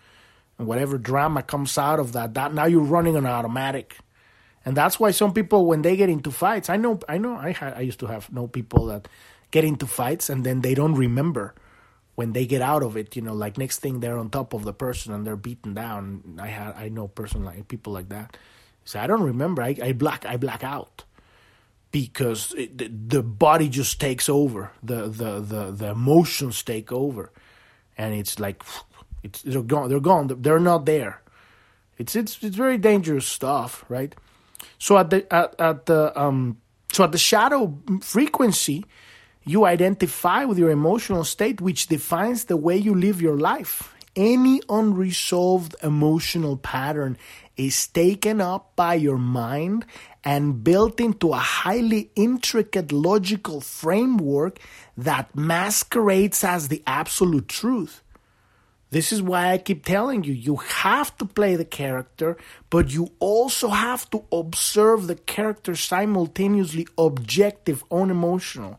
And 0.58 0.68
whatever 0.68 0.98
drama 0.98 1.42
comes 1.42 1.78
out 1.78 1.98
of 1.98 2.12
that, 2.12 2.34
that 2.34 2.52
now 2.52 2.66
you're 2.66 2.82
running 2.82 3.16
on 3.16 3.24
automatic. 3.24 3.96
And 4.66 4.76
that's 4.76 5.00
why 5.00 5.12
some 5.12 5.32
people 5.32 5.64
when 5.64 5.80
they 5.80 5.96
get 5.96 6.10
into 6.10 6.30
fights, 6.30 6.68
I 6.68 6.76
know 6.76 7.00
I 7.08 7.16
know 7.16 7.36
I 7.36 7.52
had 7.52 7.72
I 7.72 7.80
used 7.80 8.00
to 8.00 8.06
have 8.06 8.30
know 8.30 8.46
people 8.46 8.86
that 8.86 9.08
get 9.52 9.64
into 9.64 9.86
fights 9.86 10.28
and 10.28 10.44
then 10.44 10.62
they 10.62 10.74
don't 10.74 10.96
remember 10.96 11.54
when 12.14 12.32
they 12.32 12.44
get 12.44 12.60
out 12.60 12.82
of 12.82 12.96
it, 12.96 13.14
you 13.16 13.22
know, 13.22 13.32
like 13.32 13.56
next 13.56 13.78
thing 13.78 14.00
they're 14.00 14.18
on 14.18 14.28
top 14.28 14.52
of 14.52 14.64
the 14.64 14.72
person 14.72 15.14
and 15.14 15.26
they're 15.26 15.36
beaten 15.36 15.74
down. 15.74 16.38
I 16.40 16.48
had 16.48 16.74
I 16.74 16.88
know 16.88 17.08
person 17.08 17.44
like 17.44 17.68
people 17.68 17.92
like 17.92 18.08
that. 18.08 18.36
So 18.84 18.98
I 18.98 19.06
don't 19.06 19.22
remember. 19.22 19.62
I, 19.62 19.76
I 19.80 19.92
black 19.92 20.26
I 20.26 20.36
black 20.36 20.64
out 20.64 21.04
because 21.92 22.52
it, 22.54 22.76
the, 22.76 22.88
the 22.88 23.22
body 23.22 23.68
just 23.68 24.00
takes 24.00 24.28
over. 24.28 24.72
The, 24.82 25.08
the 25.08 25.40
the 25.40 25.70
the 25.70 25.90
emotions 25.90 26.62
take 26.62 26.90
over, 26.90 27.30
and 27.96 28.14
it's 28.14 28.40
like 28.40 28.62
it's 29.22 29.42
they're 29.42 29.62
gone. 29.62 29.88
They're 29.88 30.00
gone. 30.00 30.26
They're 30.42 30.60
not 30.60 30.86
there. 30.86 31.22
It's 31.98 32.16
it's 32.16 32.42
it's 32.42 32.56
very 32.56 32.78
dangerous 32.78 33.26
stuff, 33.26 33.84
right? 33.88 34.14
So 34.78 34.98
at 34.98 35.10
the 35.10 35.32
at, 35.32 35.54
at 35.60 35.86
the 35.86 36.18
um 36.20 36.58
so 36.92 37.04
at 37.04 37.12
the 37.12 37.18
shadow 37.18 37.78
frequency, 38.00 38.84
you 39.44 39.64
identify 39.64 40.44
with 40.44 40.58
your 40.58 40.70
emotional 40.70 41.24
state, 41.24 41.60
which 41.60 41.88
defines 41.88 42.44
the 42.44 42.56
way 42.56 42.76
you 42.76 42.94
live 42.94 43.20
your 43.20 43.38
life. 43.38 43.92
any 44.14 44.60
unresolved 44.68 45.74
emotional 45.82 46.56
pattern 46.56 47.16
is 47.56 47.86
taken 47.88 48.40
up 48.40 48.74
by 48.76 48.94
your 48.94 49.18
mind 49.18 49.84
and 50.24 50.62
built 50.62 51.00
into 51.00 51.32
a 51.32 51.38
highly 51.38 52.10
intricate 52.14 52.92
logical 52.92 53.60
framework 53.60 54.58
that 54.96 55.34
masquerades 55.34 56.44
as 56.44 56.68
the 56.68 56.82
absolute 56.86 57.48
truth. 57.48 58.02
This 58.90 59.10
is 59.10 59.22
why 59.22 59.52
I 59.52 59.58
keep 59.58 59.86
telling 59.86 60.22
you 60.22 60.34
you 60.34 60.56
have 60.56 61.16
to 61.16 61.24
play 61.24 61.56
the 61.56 61.64
character, 61.64 62.36
but 62.68 62.92
you 62.92 63.12
also 63.18 63.68
have 63.68 64.08
to 64.10 64.24
observe 64.30 65.06
the 65.06 65.14
character 65.14 65.74
simultaneously 65.74 66.86
objective, 66.98 67.82
unemotional. 67.90 68.78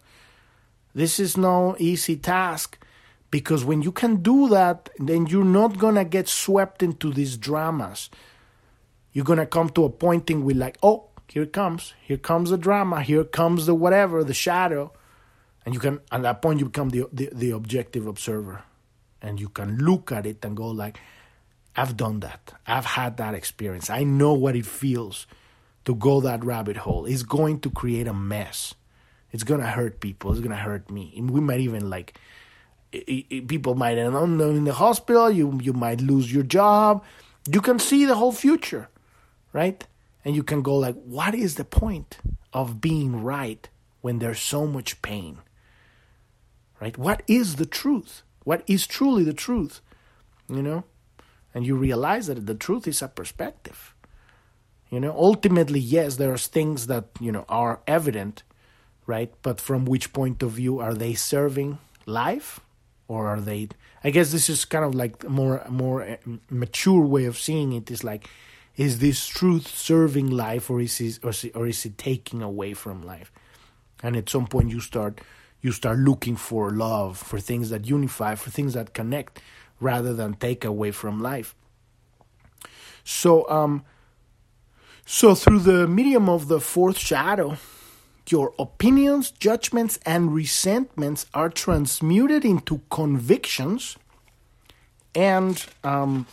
This 0.93 1.19
is 1.19 1.37
no 1.37 1.75
easy 1.79 2.15
task 2.17 2.77
because 3.31 3.65
when 3.65 3.81
you 3.81 3.91
can 3.91 4.17
do 4.17 4.47
that, 4.49 4.89
then 4.99 5.25
you're 5.25 5.43
not 5.43 5.79
gonna 5.79 6.05
get 6.05 6.27
swept 6.27 6.83
into 6.83 7.11
these 7.11 7.35
dramas. 7.35 8.11
You're 9.11 9.25
gonna 9.25 9.47
come 9.47 9.69
to 9.71 9.85
a 9.85 9.89
point 9.89 10.29
in 10.29 10.43
where, 10.45 10.55
like, 10.55 10.77
oh, 10.83 11.05
here 11.27 11.47
comes, 11.47 11.95
here 12.01 12.17
comes 12.17 12.51
the 12.51 12.57
drama, 12.57 13.01
here 13.01 13.23
comes 13.23 13.65
the 13.65 13.73
whatever, 13.73 14.23
the 14.23 14.35
shadow, 14.35 14.93
and 15.65 15.73
you 15.73 15.79
can 15.79 15.99
at 16.11 16.21
that 16.21 16.43
point 16.43 16.59
you 16.59 16.65
become 16.65 16.89
the 16.89 17.07
the, 17.11 17.29
the 17.33 17.49
objective 17.49 18.05
observer, 18.05 18.61
and 19.19 19.39
you 19.39 19.49
can 19.49 19.77
look 19.77 20.11
at 20.11 20.27
it 20.27 20.45
and 20.45 20.55
go 20.55 20.67
like, 20.67 20.99
I've 21.75 21.97
done 21.97 22.19
that, 22.19 22.53
I've 22.67 22.85
had 22.85 23.17
that 23.17 23.33
experience, 23.33 23.89
I 23.89 24.03
know 24.03 24.33
what 24.33 24.55
it 24.55 24.67
feels 24.67 25.25
to 25.85 25.95
go 25.95 26.21
that 26.21 26.43
rabbit 26.43 26.77
hole. 26.77 27.05
It's 27.05 27.23
going 27.23 27.61
to 27.61 27.71
create 27.71 28.07
a 28.07 28.13
mess. 28.13 28.75
It's 29.33 29.43
gonna 29.43 29.67
hurt 29.67 29.99
people. 29.99 30.31
It's 30.31 30.39
gonna 30.39 30.55
hurt 30.55 30.89
me. 30.89 31.19
We 31.21 31.41
might 31.41 31.59
even 31.59 31.89
like 31.89 32.17
people 32.91 33.75
might 33.75 33.97
end 33.97 34.15
up 34.15 34.23
in 34.23 34.63
the 34.63 34.73
hospital. 34.73 35.29
You 35.29 35.59
you 35.61 35.73
might 35.73 35.99
lose 35.99 36.31
your 36.31 36.43
job. 36.43 37.03
You 37.51 37.59
can 37.59 37.79
see 37.79 38.05
the 38.05 38.15
whole 38.15 38.31
future, 38.31 38.89
right? 39.51 39.85
And 40.23 40.35
you 40.35 40.43
can 40.43 40.61
go 40.61 40.75
like, 40.75 40.95
what 41.03 41.35
is 41.35 41.55
the 41.55 41.65
point 41.65 42.19
of 42.53 42.79
being 42.79 43.21
right 43.21 43.67
when 43.99 44.19
there's 44.19 44.39
so 44.39 44.65
much 44.65 45.01
pain? 45.01 45.39
Right? 46.79 46.97
What 46.97 47.23
is 47.27 47.57
the 47.57 47.65
truth? 47.65 48.23
What 48.45 48.63
is 48.67 48.87
truly 48.87 49.23
the 49.23 49.33
truth? 49.33 49.81
You 50.47 50.61
know? 50.61 50.83
And 51.53 51.65
you 51.65 51.75
realize 51.75 52.27
that 52.27 52.45
the 52.45 52.55
truth 52.55 52.87
is 52.87 53.01
a 53.01 53.07
perspective. 53.07 53.93
You 54.89 54.99
know, 54.99 55.11
ultimately, 55.11 55.79
yes, 55.79 56.15
there's 56.17 56.47
things 56.47 56.87
that, 56.87 57.05
you 57.19 57.31
know, 57.31 57.45
are 57.49 57.81
evident, 57.87 58.43
right? 59.05 59.33
But 59.41 59.59
from 59.59 59.85
which 59.85 60.13
point 60.13 60.43
of 60.43 60.51
view 60.51 60.79
are 60.79 60.93
they 60.93 61.13
serving 61.13 61.77
life? 62.05 62.59
Or 63.07 63.27
are 63.27 63.41
they 63.41 63.67
i 64.03 64.09
guess 64.09 64.31
this 64.31 64.49
is 64.49 64.65
kind 64.65 64.83
of 64.83 64.95
like 64.95 65.27
more 65.29 65.63
more 65.69 66.03
uh, 66.03 66.17
mature 66.49 67.05
way 67.05 67.25
of 67.25 67.37
seeing 67.37 67.73
it 67.73 67.91
is 67.91 68.03
like 68.03 68.29
is 68.75 68.99
this 68.99 69.27
truth 69.27 69.67
serving 69.67 70.29
life 70.29 70.69
or 70.69 70.81
is 70.81 70.99
it, 70.99 71.19
or 71.23 71.31
or 71.53 71.67
is 71.67 71.85
it 71.85 71.97
taking 71.97 72.41
away 72.41 72.73
from 72.73 73.03
life? 73.03 73.31
And 74.01 74.15
at 74.15 74.29
some 74.29 74.47
point 74.47 74.71
you 74.71 74.79
start 74.79 75.21
you 75.61 75.71
start 75.71 75.99
looking 75.99 76.35
for 76.35 76.71
love 76.71 77.17
for 77.17 77.39
things 77.39 77.69
that 77.69 77.85
unify 77.85 78.35
for 78.35 78.49
things 78.49 78.73
that 78.73 78.93
connect 78.93 79.39
rather 79.79 80.13
than 80.13 80.33
take 80.33 80.65
away 80.65 80.91
from 80.91 81.21
life. 81.21 81.55
So 83.03 83.49
um 83.49 83.83
so 85.05 85.35
through 85.35 85.59
the 85.59 85.87
medium 85.87 86.27
of 86.27 86.47
the 86.47 86.59
fourth 86.59 86.97
shadow 86.97 87.57
your 88.31 88.53
opinions, 88.57 89.31
judgments, 89.31 89.99
and 90.05 90.33
resentments 90.33 91.25
are 91.33 91.49
transmuted 91.49 92.45
into 92.45 92.81
convictions 92.89 93.97
and 95.15 95.65
um, 95.83 96.25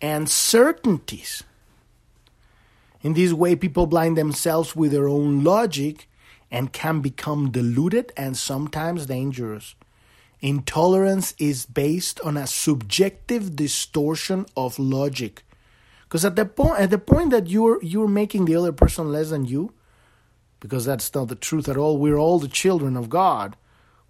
and 0.00 0.28
certainties. 0.28 1.42
In 3.02 3.14
this 3.14 3.32
way, 3.32 3.54
people 3.56 3.86
blind 3.86 4.16
themselves 4.16 4.74
with 4.74 4.92
their 4.92 5.08
own 5.08 5.44
logic 5.44 6.08
and 6.50 6.72
can 6.72 7.00
become 7.00 7.50
deluded 7.50 8.12
and 8.16 8.36
sometimes 8.36 9.06
dangerous. 9.06 9.74
Intolerance 10.40 11.34
is 11.38 11.66
based 11.66 12.20
on 12.20 12.36
a 12.36 12.46
subjective 12.46 13.56
distortion 13.56 14.46
of 14.56 14.78
logic 14.78 15.44
because 16.08 16.24
at 16.24 16.36
the 16.36 16.46
point 16.46 16.80
at 16.80 16.90
the 16.90 16.98
point 16.98 17.30
that 17.30 17.48
you're 17.48 17.82
you're 17.82 18.08
making 18.08 18.46
the 18.46 18.56
other 18.56 18.72
person 18.72 19.12
less 19.12 19.28
than 19.28 19.44
you, 19.44 19.74
because 20.58 20.86
that's 20.86 21.14
not 21.14 21.28
the 21.28 21.34
truth 21.34 21.68
at 21.68 21.76
all. 21.76 21.98
We're 21.98 22.16
all 22.18 22.38
the 22.38 22.48
children 22.48 22.96
of 22.96 23.10
God. 23.10 23.56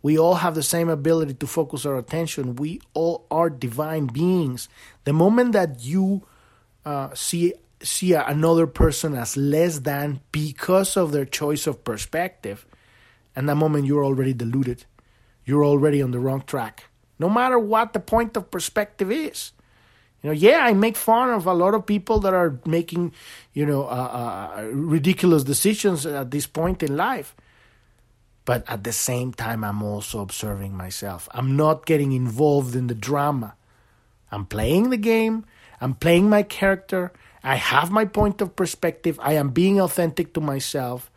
We 0.00 0.16
all 0.16 0.36
have 0.36 0.54
the 0.54 0.62
same 0.62 0.88
ability 0.88 1.34
to 1.34 1.46
focus 1.46 1.84
our 1.84 1.98
attention. 1.98 2.54
We 2.54 2.80
all 2.94 3.26
are 3.32 3.50
divine 3.50 4.06
beings. 4.06 4.68
The 5.04 5.12
moment 5.12 5.52
that 5.52 5.82
you 5.82 6.22
uh, 6.86 7.12
see 7.14 7.54
see 7.82 8.12
another 8.12 8.66
person 8.66 9.14
as 9.14 9.36
less 9.36 9.80
than 9.80 10.20
because 10.30 10.96
of 10.96 11.10
their 11.10 11.24
choice 11.24 11.66
of 11.66 11.82
perspective, 11.82 12.64
and 13.34 13.48
that 13.48 13.56
moment 13.56 13.86
you're 13.86 14.04
already 14.04 14.32
deluded. 14.32 14.84
You're 15.44 15.64
already 15.64 16.00
on 16.00 16.12
the 16.12 16.20
wrong 16.20 16.42
track. 16.42 16.84
No 17.18 17.28
matter 17.28 17.58
what 17.58 17.92
the 17.92 18.00
point 18.00 18.36
of 18.36 18.50
perspective 18.50 19.10
is. 19.10 19.52
You 20.22 20.30
know, 20.30 20.34
yeah, 20.34 20.60
I 20.64 20.72
make 20.72 20.96
fun 20.96 21.30
of 21.30 21.46
a 21.46 21.54
lot 21.54 21.74
of 21.74 21.86
people 21.86 22.18
that 22.20 22.34
are 22.34 22.58
making, 22.66 23.12
you 23.52 23.64
know, 23.64 23.84
uh, 23.84 24.54
uh, 24.58 24.62
ridiculous 24.72 25.44
decisions 25.44 26.04
at 26.06 26.30
this 26.30 26.46
point 26.46 26.82
in 26.82 26.96
life. 26.96 27.36
But 28.44 28.64
at 28.68 28.82
the 28.82 28.92
same 28.92 29.32
time, 29.32 29.62
I'm 29.62 29.82
also 29.82 30.20
observing 30.20 30.76
myself. 30.76 31.28
I'm 31.32 31.56
not 31.56 31.86
getting 31.86 32.12
involved 32.12 32.74
in 32.74 32.86
the 32.86 32.94
drama. 32.94 33.54
I'm 34.32 34.46
playing 34.46 34.90
the 34.90 34.96
game. 34.96 35.44
I'm 35.80 35.94
playing 35.94 36.28
my 36.28 36.42
character. 36.42 37.12
I 37.44 37.54
have 37.54 37.90
my 37.90 38.04
point 38.04 38.40
of 38.40 38.56
perspective. 38.56 39.20
I 39.22 39.34
am 39.34 39.50
being 39.50 39.80
authentic 39.80 40.32
to 40.34 40.40
myself. 40.40 41.10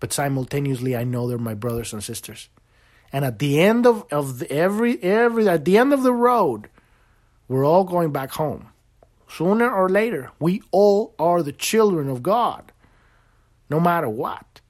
But 0.00 0.12
simultaneously, 0.12 0.96
I 0.96 1.04
know 1.04 1.28
they're 1.28 1.38
my 1.38 1.54
brothers 1.54 1.92
and 1.92 2.02
sisters. 2.02 2.48
And 3.12 3.24
at 3.24 3.38
the 3.38 3.60
end 3.60 3.86
of, 3.86 4.04
of 4.10 4.38
the, 4.38 4.50
every 4.50 5.02
every 5.02 5.48
at 5.48 5.64
the 5.64 5.78
end 5.78 5.92
of 5.92 6.02
the 6.02 6.12
road, 6.12 6.68
we're 7.48 7.64
all 7.64 7.84
going 7.84 8.12
back 8.12 8.30
home. 8.32 8.70
Sooner 9.28 9.70
or 9.70 9.88
later, 9.88 10.30
we 10.38 10.62
all 10.70 11.14
are 11.18 11.42
the 11.42 11.52
children 11.52 12.08
of 12.08 12.22
God, 12.22 12.72
no 13.68 13.80
matter 13.80 14.08
what. 14.08 14.60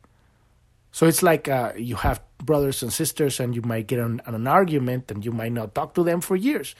So 0.90 1.06
it's 1.06 1.22
like 1.22 1.48
uh, 1.48 1.72
you 1.76 1.96
have 1.96 2.22
brothers 2.38 2.82
and 2.82 2.92
sisters, 2.92 3.40
and 3.40 3.54
you 3.54 3.62
might 3.62 3.86
get 3.86 4.00
on, 4.00 4.20
an 4.26 4.46
argument, 4.46 5.10
and 5.10 5.24
you 5.24 5.32
might 5.32 5.52
not 5.52 5.74
talk 5.74 5.94
to 5.94 6.04
them 6.04 6.20
for 6.20 6.36
years. 6.36 6.74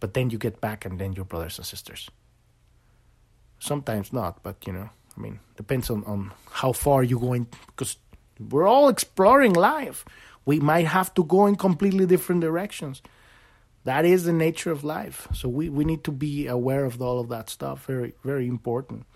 But 0.00 0.14
then 0.14 0.30
you 0.30 0.38
get 0.38 0.60
back, 0.60 0.84
and 0.84 0.98
then 0.98 1.12
you're 1.12 1.24
brothers 1.24 1.58
and 1.58 1.66
sisters. 1.66 2.08
Sometimes 3.58 4.12
not, 4.12 4.42
but 4.42 4.64
you 4.66 4.72
know, 4.72 4.88
I 5.16 5.20
mean, 5.20 5.40
depends 5.56 5.90
on, 5.90 6.04
on 6.04 6.32
how 6.50 6.72
far 6.72 7.02
you're 7.02 7.20
going, 7.20 7.48
because 7.66 7.96
we're 8.50 8.68
all 8.68 8.88
exploring 8.88 9.52
life. 9.52 10.04
We 10.46 10.60
might 10.60 10.86
have 10.86 11.12
to 11.14 11.24
go 11.24 11.46
in 11.46 11.56
completely 11.56 12.06
different 12.06 12.40
directions 12.40 13.02
that 13.88 14.04
is 14.04 14.24
the 14.24 14.34
nature 14.34 14.70
of 14.70 14.84
life. 14.84 15.26
So 15.32 15.48
we, 15.48 15.70
we 15.70 15.82
need 15.82 16.04
to 16.04 16.12
be 16.12 16.46
aware 16.46 16.84
of 16.84 17.00
all 17.00 17.20
of 17.20 17.30
that 17.30 17.48
stuff. 17.48 17.86
Very, 17.86 18.12
very 18.22 18.46
important. 18.46 19.06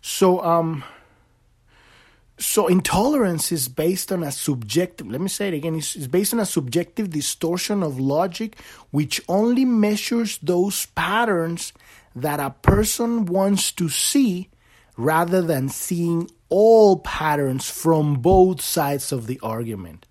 So, 0.00 0.42
um, 0.42 0.84
so 2.38 2.66
intolerance 2.66 3.52
is 3.52 3.68
based 3.68 4.10
on 4.10 4.22
a 4.22 4.32
subjective, 4.32 5.10
let 5.10 5.20
me 5.20 5.28
say 5.28 5.48
it 5.48 5.54
again, 5.54 5.74
it's, 5.74 5.96
it's 5.96 6.06
based 6.06 6.32
on 6.32 6.40
a 6.40 6.46
subjective 6.46 7.10
distortion 7.10 7.82
of 7.82 8.00
logic 8.00 8.56
which 8.90 9.20
only 9.28 9.66
measures 9.66 10.38
those 10.38 10.86
patterns 10.86 11.74
that 12.14 12.40
a 12.40 12.50
person 12.50 13.26
wants 13.26 13.70
to 13.72 13.90
see 13.90 14.48
rather 14.96 15.42
than 15.42 15.68
seeing 15.68 16.30
all 16.48 17.00
patterns 17.00 17.68
from 17.68 18.14
both 18.14 18.62
sides 18.62 19.12
of 19.12 19.26
the 19.26 19.38
argument. 19.42 20.05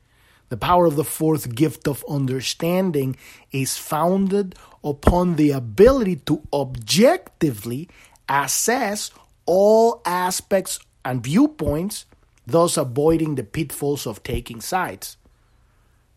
The 0.50 0.58
power 0.58 0.86
of 0.86 0.96
the 0.96 1.04
fourth 1.04 1.56
gift 1.56 1.88
of 1.88 2.06
understanding 2.08 3.16
is 3.52 3.78
founded 3.78 4.56
upon 4.84 5.36
the 5.36 5.52
ability 5.52 6.18
to 6.28 6.42
objectively 6.54 7.90
assess 8.30 9.12
all 9.46 10.02
aspects 10.06 10.80
and 11.04 11.24
viewpoints, 11.24 12.06
thus 12.46 12.78
avoiding 12.78 13.36
the 13.36 13.44
pitfalls 13.44 14.06
of 14.06 14.24
taking 14.24 14.62
sides. 14.62 15.18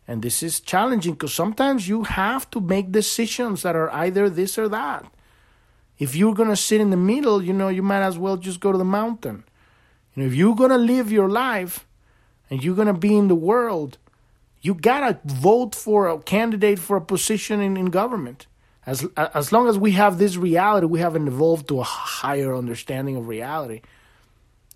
And 0.07 0.23
this 0.23 0.41
is 0.41 0.59
challenging 0.59 1.13
because 1.13 1.33
sometimes 1.33 1.87
you 1.87 2.03
have 2.03 2.49
to 2.51 2.59
make 2.59 2.91
decisions 2.91 3.61
that 3.61 3.75
are 3.75 3.91
either 3.91 4.29
this 4.29 4.57
or 4.57 4.67
that. 4.69 5.05
If 5.99 6.15
you're 6.15 6.33
going 6.33 6.49
to 6.49 6.55
sit 6.55 6.81
in 6.81 6.89
the 6.89 6.97
middle, 6.97 7.43
you 7.43 7.53
know, 7.53 7.69
you 7.69 7.83
might 7.83 8.01
as 8.01 8.17
well 8.17 8.37
just 8.37 8.59
go 8.59 8.71
to 8.71 8.77
the 8.77 8.85
mountain. 8.85 9.43
You 10.15 10.23
know, 10.23 10.27
if 10.27 10.33
you're 10.33 10.55
going 10.55 10.71
to 10.71 10.77
live 10.77 11.11
your 11.11 11.29
life 11.29 11.85
and 12.49 12.63
you're 12.63 12.75
going 12.75 12.87
to 12.87 12.93
be 12.93 13.15
in 13.15 13.27
the 13.27 13.35
world, 13.35 13.97
you 14.61 14.73
gotta 14.73 15.19
vote 15.25 15.75
for 15.75 16.09
a 16.09 16.19
candidate 16.19 16.79
for 16.79 16.97
a 16.97 17.01
position 17.01 17.61
in, 17.61 17.77
in 17.77 17.87
government. 17.87 18.47
As 18.85 19.05
as 19.15 19.51
long 19.51 19.67
as 19.67 19.77
we 19.77 19.91
have 19.91 20.17
this 20.17 20.35
reality, 20.35 20.87
we 20.87 20.99
haven't 20.99 21.27
evolved 21.27 21.67
to 21.67 21.79
a 21.79 21.83
higher 21.83 22.55
understanding 22.55 23.15
of 23.15 23.27
reality. 23.27 23.81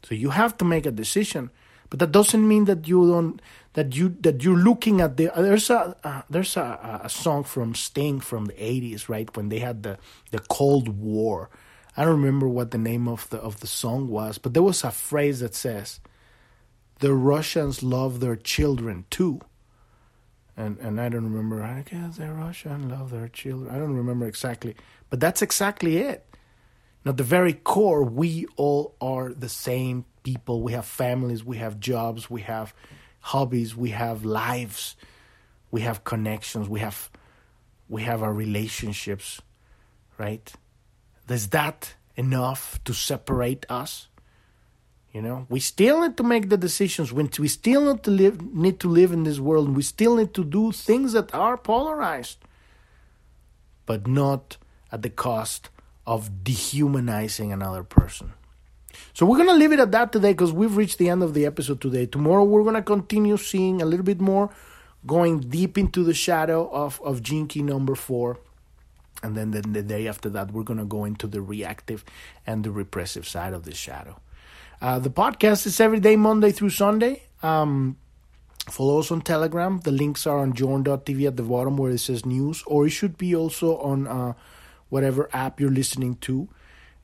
So 0.03 0.15
you 0.15 0.29
have 0.29 0.57
to 0.57 0.65
make 0.65 0.85
a 0.85 0.91
decision. 0.91 1.49
but 1.93 1.99
that 1.99 2.11
doesn't 2.11 2.47
mean 2.47 2.65
that 2.65 2.87
you 2.87 3.07
don't 3.07 3.39
that 3.73 3.95
you 3.95 4.09
that 4.21 4.43
you're 4.43 4.57
looking 4.57 4.99
at 4.99 5.15
the 5.15 5.29
there's 5.37 5.69
a 5.69 5.95
uh, 6.03 6.23
there's 6.27 6.57
a, 6.57 7.01
a 7.03 7.07
song 7.07 7.43
from 7.43 7.75
Sting 7.75 8.19
from 8.19 8.45
the 8.45 8.53
80s 8.53 9.09
right 9.09 9.29
when 9.37 9.49
they 9.49 9.59
had 9.59 9.83
the 9.83 9.99
the 10.31 10.39
Cold 10.39 10.87
War 10.87 11.51
I 11.95 12.03
don't 12.03 12.19
remember 12.19 12.47
what 12.47 12.71
the 12.71 12.79
name 12.79 13.07
of 13.07 13.29
the 13.29 13.37
of 13.37 13.59
the 13.59 13.67
song 13.67 14.09
was 14.09 14.39
but 14.39 14.55
there 14.55 14.63
was 14.63 14.83
a 14.83 14.89
phrase 14.89 15.41
that 15.41 15.53
says 15.53 15.99
the 16.97 17.13
Russians 17.13 17.83
love 17.83 18.21
their 18.21 18.37
children 18.37 19.05
too 19.11 19.41
and 20.55 20.77
and 20.79 20.99
I 21.01 21.09
don't 21.09 21.23
remember 21.31 21.63
I 21.63 21.81
guess 21.81 22.17
the 22.17 22.31
Russians 22.31 22.91
love 22.91 23.11
their 23.11 23.27
children. 23.27 23.73
I 23.73 23.77
don't 23.77 23.95
remember 23.95 24.27
exactly. 24.27 24.75
But 25.09 25.19
that's 25.19 25.41
exactly 25.41 25.97
it. 25.97 26.25
Now 27.05 27.11
the 27.11 27.23
very 27.23 27.53
core 27.53 28.03
we 28.03 28.45
all 28.55 28.95
are 29.01 29.33
the 29.33 29.49
same 29.49 30.05
people. 30.23 30.61
We 30.61 30.73
have 30.73 30.85
families 30.85 31.43
we 31.43 31.57
have 31.57 31.79
jobs 31.79 32.29
we 32.29 32.41
have 32.41 32.73
hobbies, 33.19 33.75
we 33.75 33.89
have 33.91 34.25
lives, 34.25 34.95
we 35.71 35.81
have 35.81 36.03
connections, 36.03 36.67
we 36.67 36.81
have 36.81 37.09
we 37.89 38.03
have 38.03 38.21
our 38.21 38.33
relationships, 38.33 39.41
right? 40.17 40.51
Is 41.29 41.49
that 41.49 41.95
enough 42.15 42.79
to 42.83 42.93
separate 42.93 43.65
us? 43.69 44.07
You 45.13 45.21
know, 45.21 45.45
we 45.47 45.59
still 45.59 46.01
need 46.01 46.17
to 46.17 46.23
make 46.23 46.49
the 46.49 46.57
decisions. 46.57 47.13
When 47.13 47.29
we 47.37 47.47
still 47.47 47.93
need 47.93 48.03
to 48.03 48.09
live, 48.11 48.41
need 48.53 48.79
to 48.79 48.89
live 48.89 49.11
in 49.11 49.23
this 49.23 49.39
world. 49.39 49.75
We 49.75 49.83
still 49.83 50.15
need 50.15 50.33
to 50.33 50.43
do 50.43 50.71
things 50.71 51.13
that 51.13 51.33
are 51.35 51.55
polarized, 51.55 52.39
but 53.85 54.07
not 54.07 54.57
at 54.91 55.03
the 55.03 55.11
cost 55.11 55.69
of 56.07 56.43
dehumanizing 56.43 57.53
another 57.53 57.83
person. 57.83 58.33
So 59.13 59.27
we're 59.27 59.37
to 59.49 59.53
leave 59.53 59.71
it 59.71 59.79
at 59.79 59.91
that 59.91 60.11
today 60.11 60.33
because 60.33 60.51
we've 60.51 60.75
reached 60.75 60.97
the 60.97 61.09
end 61.09 61.21
of 61.21 61.35
the 61.35 61.45
episode 61.45 61.79
today. 61.79 62.07
Tomorrow 62.07 62.43
we're 62.43 62.63
to 62.75 62.81
continue 62.81 63.37
seeing 63.37 63.83
a 63.83 63.85
little 63.85 64.05
bit 64.05 64.19
more, 64.19 64.49
going 65.05 65.41
deep 65.41 65.77
into 65.77 66.03
the 66.03 66.13
shadow 66.15 66.69
of, 66.71 66.99
of 67.03 67.21
Key 67.23 67.61
number 67.61 67.93
four. 67.93 68.39
And 69.21 69.37
then, 69.37 69.51
then 69.51 69.73
the 69.73 69.83
day 69.83 70.07
after 70.07 70.29
that, 70.31 70.51
we're 70.51 70.63
going 70.63 70.79
to 70.79 70.85
go 70.85 71.05
into 71.05 71.27
the 71.27 71.41
reactive 71.41 72.03
and 72.45 72.63
the 72.63 72.71
repressive 72.71 73.27
side 73.27 73.53
of 73.53 73.63
the 73.63 73.73
shadow. 73.73 74.19
Uh, 74.83 74.99
the 74.99 75.09
podcast 75.09 75.65
is 75.65 75.79
every 75.79 76.01
day, 76.01 76.17
Monday 76.17 76.51
through 76.51 76.69
Sunday. 76.69 77.23
Um, 77.41 77.95
follow 78.69 78.99
us 78.99 79.11
on 79.11 79.21
Telegram. 79.21 79.79
The 79.79 79.93
links 79.93 80.27
are 80.27 80.39
on 80.39 80.51
journ.tv 80.51 81.25
at 81.25 81.37
the 81.37 81.43
bottom 81.43 81.77
where 81.77 81.91
it 81.91 81.99
says 81.99 82.25
news, 82.25 82.65
or 82.67 82.85
it 82.85 82.89
should 82.89 83.17
be 83.17 83.33
also 83.33 83.77
on 83.77 84.07
uh, 84.07 84.33
whatever 84.89 85.29
app 85.31 85.61
you're 85.61 85.71
listening 85.71 86.15
to. 86.27 86.49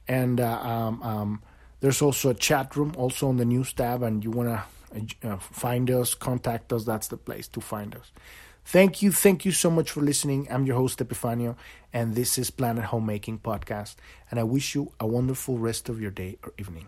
And 0.09 0.41
uh, 0.41 0.59
um, 0.59 1.01
um, 1.03 1.41
there's 1.79 2.01
also 2.01 2.31
a 2.31 2.33
chat 2.33 2.75
room, 2.75 2.93
also 2.97 3.29
on 3.29 3.37
the 3.37 3.45
news 3.45 3.71
tab, 3.71 4.03
and 4.03 4.25
you 4.25 4.31
want 4.31 4.49
to 4.49 5.29
uh, 5.29 5.37
find 5.37 5.89
us, 5.89 6.13
contact 6.13 6.73
us. 6.73 6.83
That's 6.83 7.07
the 7.07 7.15
place 7.15 7.47
to 7.47 7.61
find 7.61 7.95
us. 7.95 8.11
Thank 8.65 9.01
you, 9.01 9.13
thank 9.13 9.45
you 9.45 9.53
so 9.53 9.71
much 9.71 9.91
for 9.91 10.01
listening. 10.01 10.49
I'm 10.51 10.65
your 10.65 10.75
host 10.75 10.99
Epifanio, 10.99 11.55
and 11.93 12.13
this 12.13 12.37
is 12.37 12.51
Planet 12.51 12.83
Homemaking 12.83 13.39
Podcast. 13.39 13.95
And 14.29 14.37
I 14.37 14.43
wish 14.43 14.75
you 14.75 14.91
a 14.99 15.07
wonderful 15.07 15.57
rest 15.57 15.87
of 15.87 16.01
your 16.01 16.11
day 16.11 16.37
or 16.43 16.51
evening. 16.57 16.87